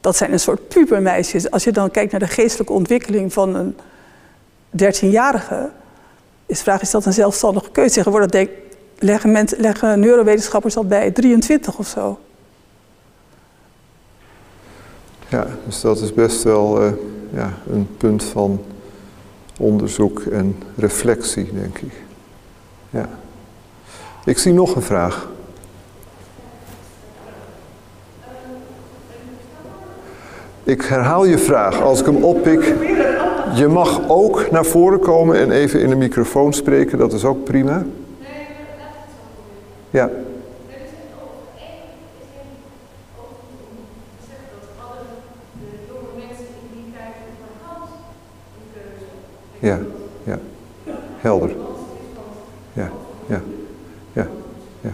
dat 0.00 0.16
zijn 0.16 0.32
een 0.32 0.40
soort 0.40 0.68
pubermeisjes. 0.68 1.50
Als 1.50 1.64
je 1.64 1.72
dan 1.72 1.90
kijkt 1.90 2.10
naar 2.10 2.20
de 2.20 2.26
geestelijke 2.26 2.72
ontwikkeling 2.72 3.32
van 3.32 3.54
een 3.54 3.76
13-jarige... 4.76 5.70
is 6.50 6.56
de 6.56 6.62
vraag, 6.62 6.80
is 6.80 6.90
dat 6.90 7.04
een 7.04 7.12
zelfstandige 7.12 7.70
keuze? 7.70 7.94
Tegenwoordig 7.94 8.30
denk, 8.30 8.50
leggen, 8.98 9.48
leggen 9.56 10.00
neurowetenschappers 10.00 10.76
al 10.76 10.84
bij 10.84 11.10
23 11.10 11.78
of 11.78 11.86
zo. 11.86 12.18
Ja, 15.28 15.46
dus 15.66 15.80
dat 15.80 16.00
is 16.00 16.14
best 16.14 16.42
wel 16.42 16.84
uh, 16.84 16.92
ja, 17.32 17.52
een 17.70 17.88
punt 17.96 18.24
van 18.24 18.64
onderzoek 19.58 20.20
en 20.20 20.56
reflectie, 20.76 21.50
denk 21.52 21.78
ik. 21.78 21.92
Ja. 22.90 23.08
Ik 24.24 24.38
zie 24.38 24.52
nog 24.52 24.74
een 24.74 24.82
vraag. 24.82 25.28
Ik 30.62 30.82
herhaal 30.82 31.24
je 31.24 31.38
vraag. 31.38 31.80
Als 31.80 32.00
ik 32.00 32.06
hem 32.06 32.24
oppik, 32.24 32.74
je 33.54 33.68
mag 33.68 34.00
ook 34.08 34.50
naar 34.50 34.64
voren 34.64 35.00
komen 35.00 35.36
en 35.36 35.50
even 35.50 35.80
in 35.80 35.88
de 35.88 35.96
microfoon 35.96 36.52
spreken. 36.52 36.98
Dat 36.98 37.12
is 37.12 37.24
ook 37.24 37.44
prima. 37.44 37.84
Ja. 39.90 40.10
Ja, 49.58 49.78
ja. 50.24 50.38
Helder. 51.20 51.50
Ja, 52.72 52.90
ja, 53.26 53.42
ja, 54.12 54.26
ja. 54.80 54.92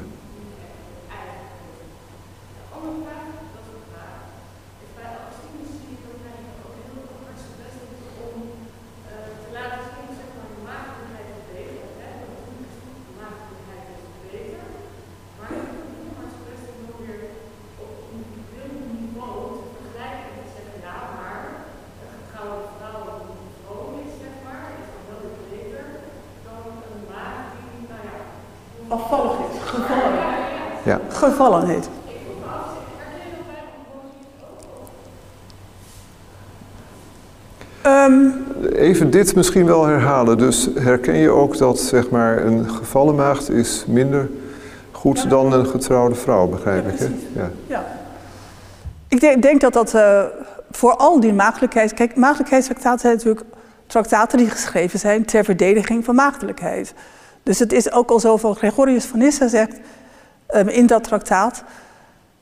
gevallenheid. 31.26 31.88
Um, 37.86 38.46
Even 38.72 39.05
dit 39.16 39.34
misschien 39.34 39.66
wel 39.66 39.86
herhalen. 39.86 40.38
Dus 40.38 40.68
herken 40.74 41.16
je 41.16 41.30
ook 41.30 41.58
dat 41.58 41.80
zeg 41.80 42.10
maar, 42.10 42.44
een 42.44 42.70
gevallen 42.70 43.14
maagd 43.14 43.50
is 43.50 43.84
minder 43.86 44.28
goed 44.90 45.30
dan 45.30 45.52
een 45.52 45.66
getrouwde 45.66 46.14
vrouw, 46.14 46.46
begrijp 46.46 46.88
ik? 46.88 46.98
Hè? 46.98 47.08
Ja. 47.32 47.50
ja. 47.66 47.84
Ik 49.08 49.20
denk, 49.20 49.42
denk 49.42 49.60
dat 49.60 49.72
dat 49.72 49.94
uh, 49.94 50.22
voor 50.70 50.96
al 50.96 51.20
die 51.20 51.32
maagdelijkheid... 51.32 51.94
Kijk, 51.94 52.16
maagdelijkheidstraktaten 52.16 53.00
zijn 53.00 53.12
natuurlijk 53.12 53.46
traktaten 53.86 54.38
die 54.38 54.50
geschreven 54.50 54.98
zijn 54.98 55.24
ter 55.24 55.44
verdediging 55.44 56.04
van 56.04 56.14
maagdelijkheid. 56.14 56.94
Dus 57.42 57.58
het 57.58 57.72
is 57.72 57.92
ook 57.92 58.10
al 58.10 58.20
zo 58.20 58.36
van 58.36 58.56
Gregorius 58.56 59.04
van 59.04 59.18
Nyssa 59.18 59.48
zegt... 59.48 59.76
Ehm, 60.46 60.68
in 60.68 60.86
dat 60.86 61.04
traktaat. 61.04 61.64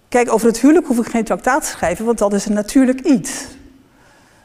Kijk, 0.09 0.33
over 0.33 0.47
het 0.47 0.59
huwelijk 0.59 0.87
hoef 0.87 0.99
ik 0.99 1.07
geen 1.07 1.25
traktaat 1.25 1.63
te 1.63 1.69
schrijven, 1.69 2.05
want 2.05 2.19
dat 2.19 2.33
is 2.33 2.47
een 2.47 2.53
natuurlijk 2.53 3.01
iets. 3.01 3.47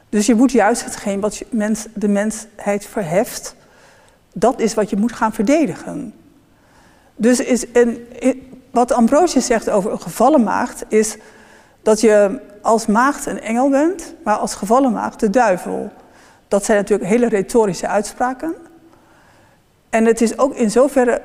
Dus 0.10 0.26
je 0.26 0.36
moet 0.36 0.52
juist 0.52 0.84
hetgeen 0.84 1.20
wat 1.20 1.44
mens, 1.50 1.86
de 1.94 2.08
mensheid 2.08 2.86
verheft, 2.86 3.56
dat 4.34 4.60
is 4.60 4.74
wat 4.74 4.90
je 4.90 4.98
moet 4.98 5.14
gaan 5.14 5.34
verdedigen. 5.34 6.14
Dus 7.16 7.40
is 7.40 7.66
een, 7.74 8.08
wat 8.72 8.92
Ambrosius 8.92 9.46
zegt 9.46 9.70
over 9.70 9.92
een 9.92 10.02
gevallen 10.02 10.44
maagd, 10.44 10.84
is 10.88 11.18
dat 11.82 12.02
je 12.02 12.40
als 12.62 12.86
maagd 12.86 13.26
een 13.26 13.42
engel 13.42 13.70
bent, 13.70 14.14
maar 14.24 14.36
als 14.36 14.56
gevallen 14.56 14.92
maagd 14.92 15.20
de 15.20 15.30
duivel. 15.30 15.92
Dat 16.48 16.66
zijn 16.66 16.78
natuurlijk 16.78 17.10
hele 17.10 17.28
retorische 17.28 17.88
uitspraken. 17.88 18.56
En 19.90 20.06
het 20.06 20.22
is 20.22 20.38
ook 20.38 20.56
in 20.56 20.72
zoverre 20.72 21.22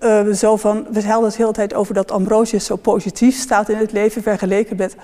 uh, 0.00 0.32
zo 0.32 0.56
van, 0.56 0.86
we 0.90 1.02
hadden 1.02 1.24
het 1.24 1.36
de 1.36 1.42
hele 1.42 1.52
tijd 1.52 1.74
over 1.74 1.94
dat 1.94 2.10
Ambrosius 2.10 2.64
zo 2.64 2.76
positief 2.76 3.36
staat 3.36 3.68
in 3.68 3.76
het 3.76 3.92
leven 3.92 4.22
vergeleken 4.22 4.76
met 4.76 4.96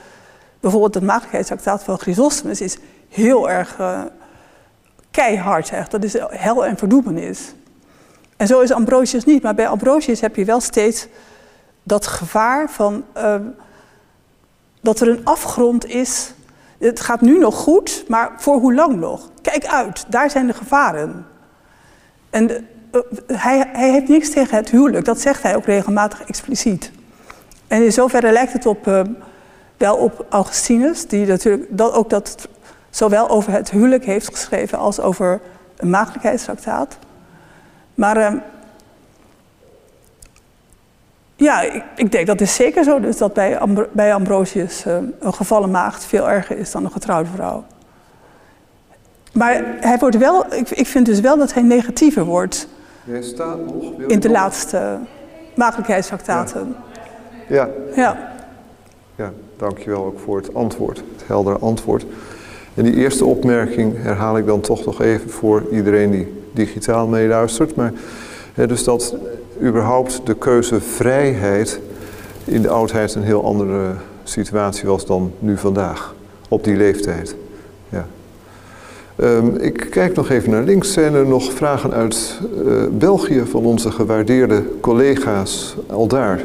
bijvoorbeeld 0.61 0.95
het 0.95 1.05
maagdelijkheidstraktaat 1.05 1.83
van 1.83 1.99
Chrysostomus 1.99 2.61
is 2.61 2.77
heel 3.13 3.51
erg 3.51 3.79
uh, 3.81 4.01
keihard. 5.11 5.71
Echt. 5.71 5.91
Dat 5.91 6.05
is 6.05 6.17
hel 6.29 6.67
en 6.67 6.77
verdoemenis. 6.77 7.55
En 8.37 8.47
zo 8.47 8.61
is 8.61 8.73
Ambrosius 8.73 9.25
niet. 9.25 9.43
Maar 9.43 9.55
bij 9.55 9.69
Ambrosius 9.69 10.21
heb 10.21 10.37
je 10.37 10.45
wel 10.45 10.61
steeds 10.61 11.07
dat 11.83 12.07
gevaar 12.07 12.71
van 12.71 13.05
uh, 13.17 13.35
dat 14.81 15.01
er 15.01 15.09
een 15.09 15.25
afgrond 15.25 15.87
is. 15.87 16.35
Het 16.79 17.01
gaat 17.01 17.21
nu 17.21 17.39
nog 17.39 17.55
goed, 17.55 18.05
maar 18.09 18.33
voor 18.37 18.57
hoe 18.57 18.75
lang 18.75 18.97
nog? 18.97 19.31
Kijk 19.43 19.67
uit, 19.67 20.05
daar 20.09 20.31
zijn 20.31 20.47
de 20.47 20.55
gevaren. 20.55 21.27
En 22.31 22.51
eh, 22.51 23.01
hij, 23.27 23.69
hij, 23.73 23.91
heeft 23.91 24.09
niks 24.09 24.31
tegen 24.31 24.57
het 24.57 24.71
huwelijk. 24.71 25.05
Dat 25.05 25.21
zegt 25.21 25.43
hij 25.43 25.57
ook 25.57 25.65
regelmatig 25.65 26.23
expliciet. 26.25 26.91
En 27.67 27.85
in 27.85 27.93
zoverre 27.93 28.33
lijkt 28.33 28.53
het 28.53 28.67
op, 28.67 28.87
uh, 28.87 29.01
wel 29.77 29.97
op 29.97 30.27
Augustinus, 30.29 31.07
die 31.07 31.27
natuurlijk 31.27 31.67
dat, 31.71 31.93
ook 31.93 32.11
dat 32.11 32.49
zowel 32.93 33.29
over 33.29 33.53
het 33.53 33.71
huwelijk 33.71 34.05
heeft 34.05 34.29
geschreven 34.29 34.79
als 34.79 35.01
over 35.01 35.41
een 35.77 35.91
maagdelijkheidstraktaat. 35.91 36.99
Maar 37.95 38.17
uh, 38.17 38.41
Ja, 41.37 41.61
ik, 41.61 41.85
ik, 41.97 42.13
denk 42.13 42.27
dat 42.27 42.41
is 42.41 42.55
zeker 42.55 42.85
zo. 42.85 43.01
Dus 43.01 43.17
dat 43.17 43.33
bij, 43.33 43.59
bij 43.93 44.15
Ambrosius 44.15 44.87
uh, 44.87 44.97
een 45.21 45.35
gevallen 45.35 45.71
maagd 45.71 46.05
veel 46.05 46.31
erger 46.31 46.59
is 46.59 46.71
dan 46.71 46.85
een 46.85 46.91
getrouwde 46.91 47.31
vrouw. 47.35 47.65
Maar 49.33 49.65
hij 49.81 49.99
wordt 49.99 50.17
wel, 50.17 50.55
ik, 50.55 50.71
ik 50.71 50.87
vind 50.87 51.07
dus 51.07 51.21
wel 51.21 51.37
dat 51.37 51.53
hij 51.53 51.63
negatiever 51.63 52.25
wordt. 52.25 52.69
Jij 53.05 53.23
staat 53.23 53.59
nog. 53.65 54.01
in 54.07 54.21
de 54.21 54.31
laatste 54.31 54.99
maagdelijkheidstractaten. 55.55 56.77
Ja. 57.49 57.69
ja. 57.95 58.33
Ja, 59.17 59.33
dankjewel 59.57 60.05
ook 60.05 60.19
voor 60.19 60.37
het 60.37 60.55
antwoord, 60.55 60.99
het 60.99 61.27
heldere 61.27 61.59
antwoord. 61.59 62.05
En 62.75 62.85
die 62.85 62.95
eerste 62.95 63.25
opmerking 63.25 63.95
herhaal 63.97 64.39
ik 64.39 64.47
dan 64.47 64.61
toch 64.61 64.85
nog 64.85 65.03
even 65.03 65.31
voor 65.31 65.63
iedereen 65.71 66.11
die 66.11 66.33
digitaal 66.53 67.07
meeluistert. 67.07 67.75
Maar 67.75 67.93
hè, 68.55 68.67
dus 68.67 68.85
dat 68.85 69.17
überhaupt 69.63 70.21
de 70.25 70.35
keuzevrijheid 70.35 71.81
in 72.45 72.63
de 72.63 72.69
oudheid 72.69 73.15
een 73.15 73.23
heel 73.23 73.45
andere 73.45 73.93
situatie 74.23 74.89
was 74.89 75.07
dan 75.07 75.33
nu 75.39 75.57
vandaag, 75.57 76.15
op 76.49 76.65
die 76.65 76.77
leeftijd. 76.77 77.35
Ja. 77.89 78.07
Um, 79.17 79.57
ik 79.57 79.87
kijk 79.91 80.15
nog 80.15 80.31
even 80.31 80.51
naar 80.51 80.63
links. 80.63 80.93
Zijn 80.93 81.15
er 81.15 81.27
nog 81.27 81.53
vragen 81.53 81.93
uit 81.93 82.41
uh, 82.65 82.83
België 82.91 83.43
van 83.47 83.65
onze 83.65 83.91
gewaardeerde 83.91 84.63
collega's 84.81 85.77
al 85.87 86.07
daar? 86.07 86.41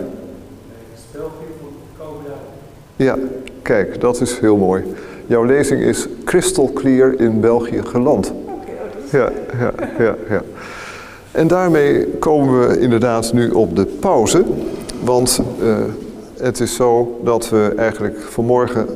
Ja, 2.95 3.17
kijk, 3.61 4.01
dat 4.01 4.21
is 4.21 4.39
heel 4.39 4.57
mooi. 4.57 4.83
Jouw 5.27 5.43
lezing 5.43 5.81
is 5.81 6.07
crystal 6.23 6.71
clear 6.73 7.19
in 7.19 7.39
België 7.39 7.81
geland. 7.83 8.33
Ja, 9.11 9.31
ja, 9.59 9.71
ja, 9.99 10.15
ja. 10.29 10.43
En 11.31 11.47
daarmee 11.47 12.05
komen 12.05 12.67
we 12.67 12.79
inderdaad 12.79 13.33
nu 13.33 13.49
op 13.49 13.75
de 13.75 13.85
pauze. 13.85 14.43
Want 15.03 15.41
uh, 15.61 15.77
het 16.37 16.59
is 16.59 16.75
zo 16.75 17.19
dat 17.23 17.49
we 17.49 17.73
eigenlijk 17.77 18.19
vanmorgen 18.21 18.87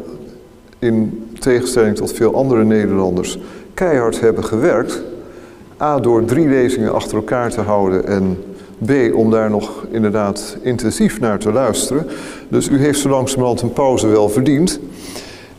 in 0.79 1.27
tegenstelling 1.39 1.95
tot 1.95 2.13
veel 2.13 2.35
andere 2.35 2.63
Nederlanders 2.63 3.39
keihard 3.73 4.19
hebben 4.19 4.43
gewerkt. 4.43 5.01
A, 5.81 5.99
door 5.99 6.25
drie 6.25 6.47
lezingen 6.47 6.93
achter 6.93 7.15
elkaar 7.15 7.49
te 7.49 7.61
houden 7.61 8.07
en 8.07 8.43
B, 8.85 9.15
om 9.15 9.31
daar 9.31 9.49
nog 9.49 9.85
inderdaad 9.91 10.57
intensief 10.61 11.19
naar 11.19 11.39
te 11.39 11.51
luisteren. 11.51 12.05
Dus 12.47 12.69
u 12.69 12.77
heeft 12.77 12.99
zo 12.99 13.09
langzamerhand 13.09 13.61
een 13.61 13.73
pauze 13.73 14.07
wel 14.07 14.29
verdiend. 14.29 14.79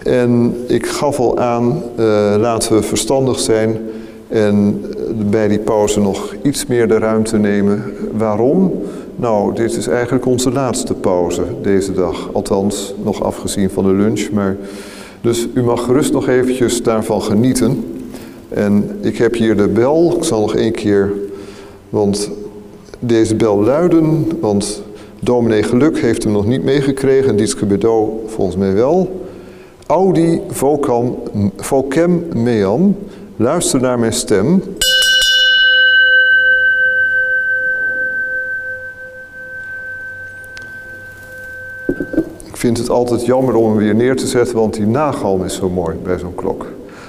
En 0.05 0.55
ik 0.67 0.87
gaf 0.87 1.19
al 1.19 1.38
aan, 1.38 1.83
uh, 1.99 2.35
laten 2.38 2.77
we 2.77 2.83
verstandig 2.83 3.41
zijn 3.41 3.79
en 4.29 4.85
bij 5.31 5.49
die 5.49 5.59
pauze 5.59 6.01
nog 6.01 6.35
iets 6.43 6.67
meer 6.67 6.88
de 6.88 6.99
ruimte 6.99 7.38
nemen. 7.38 7.85
Waarom? 8.12 8.73
Nou, 9.17 9.55
dit 9.55 9.77
is 9.77 9.87
eigenlijk 9.87 10.27
onze 10.27 10.53
laatste 10.53 10.95
pauze 10.95 11.43
deze 11.62 11.93
dag. 11.93 12.29
Althans, 12.33 12.95
nog 13.03 13.23
afgezien 13.23 13.71
van 13.71 13.85
de 13.85 13.93
lunch. 13.93 14.31
Maar, 14.31 14.57
dus 15.21 15.49
u 15.55 15.62
mag 15.62 15.85
gerust 15.85 16.12
nog 16.12 16.29
eventjes 16.29 16.83
daarvan 16.83 17.23
genieten. 17.23 17.85
En 18.49 18.99
ik 19.01 19.17
heb 19.17 19.35
hier 19.35 19.57
de 19.57 19.69
bel. 19.69 20.15
Ik 20.17 20.25
zal 20.25 20.41
nog 20.41 20.55
één 20.55 20.73
keer, 20.73 21.12
want 21.88 22.31
deze 22.99 23.35
bel 23.35 23.62
luiden, 23.62 24.29
want 24.41 24.83
dominee 25.21 25.62
Geluk 25.62 25.99
heeft 25.99 26.23
hem 26.23 26.33
nog 26.33 26.47
niet 26.47 26.65
meegekregen 26.65 27.31
en 27.31 27.37
Dietske 27.37 27.67
Bedo 27.67 28.23
volgens 28.27 28.57
mij 28.57 28.75
wel. 28.75 29.22
Audi 29.93 30.41
vocam, 30.49 32.25
meam, 32.33 32.97
luister 33.37 33.81
naar 33.81 33.99
mijn 33.99 34.13
stem. 34.13 34.63
Ik 42.45 42.57
vind 42.57 42.79
het 42.79 42.91
altijd 42.91 43.27
jammer 43.27 43.55
om 43.55 43.69
hem 43.69 43.77
weer 43.77 43.95
neer 43.95 44.17
te 44.17 44.27
zetten, 44.27 44.57
want 44.57 44.75
die 44.75 44.87
nagalm 44.87 45.45
is 45.45 45.55
zo 45.55 45.71
mooi 45.71 45.97
bij 46.03 46.19
zo'n 46.19 46.35
klok. 46.35 46.67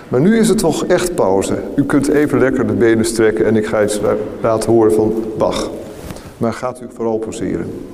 Maar 0.08 0.22
nu 0.22 0.38
is 0.38 0.50
het 0.50 0.58
toch 0.58 0.86
echt 0.86 1.15
pauze. 1.15 1.58
U 1.76 1.84
kunt 1.84 2.08
even 2.08 2.39
lekker 2.39 2.67
de 2.67 2.74
benen 2.74 3.06
strekken 3.06 3.46
en 3.46 3.56
ik 3.56 3.65
ga 3.65 3.84
iets 3.84 4.00
laten 4.41 4.72
horen 4.72 4.93
van 4.93 5.13
Bach. 5.38 5.69
Maar 6.38 6.54
gaat 6.54 6.82
u 6.82 6.86
vooral 6.93 7.17
poseren. 7.17 7.92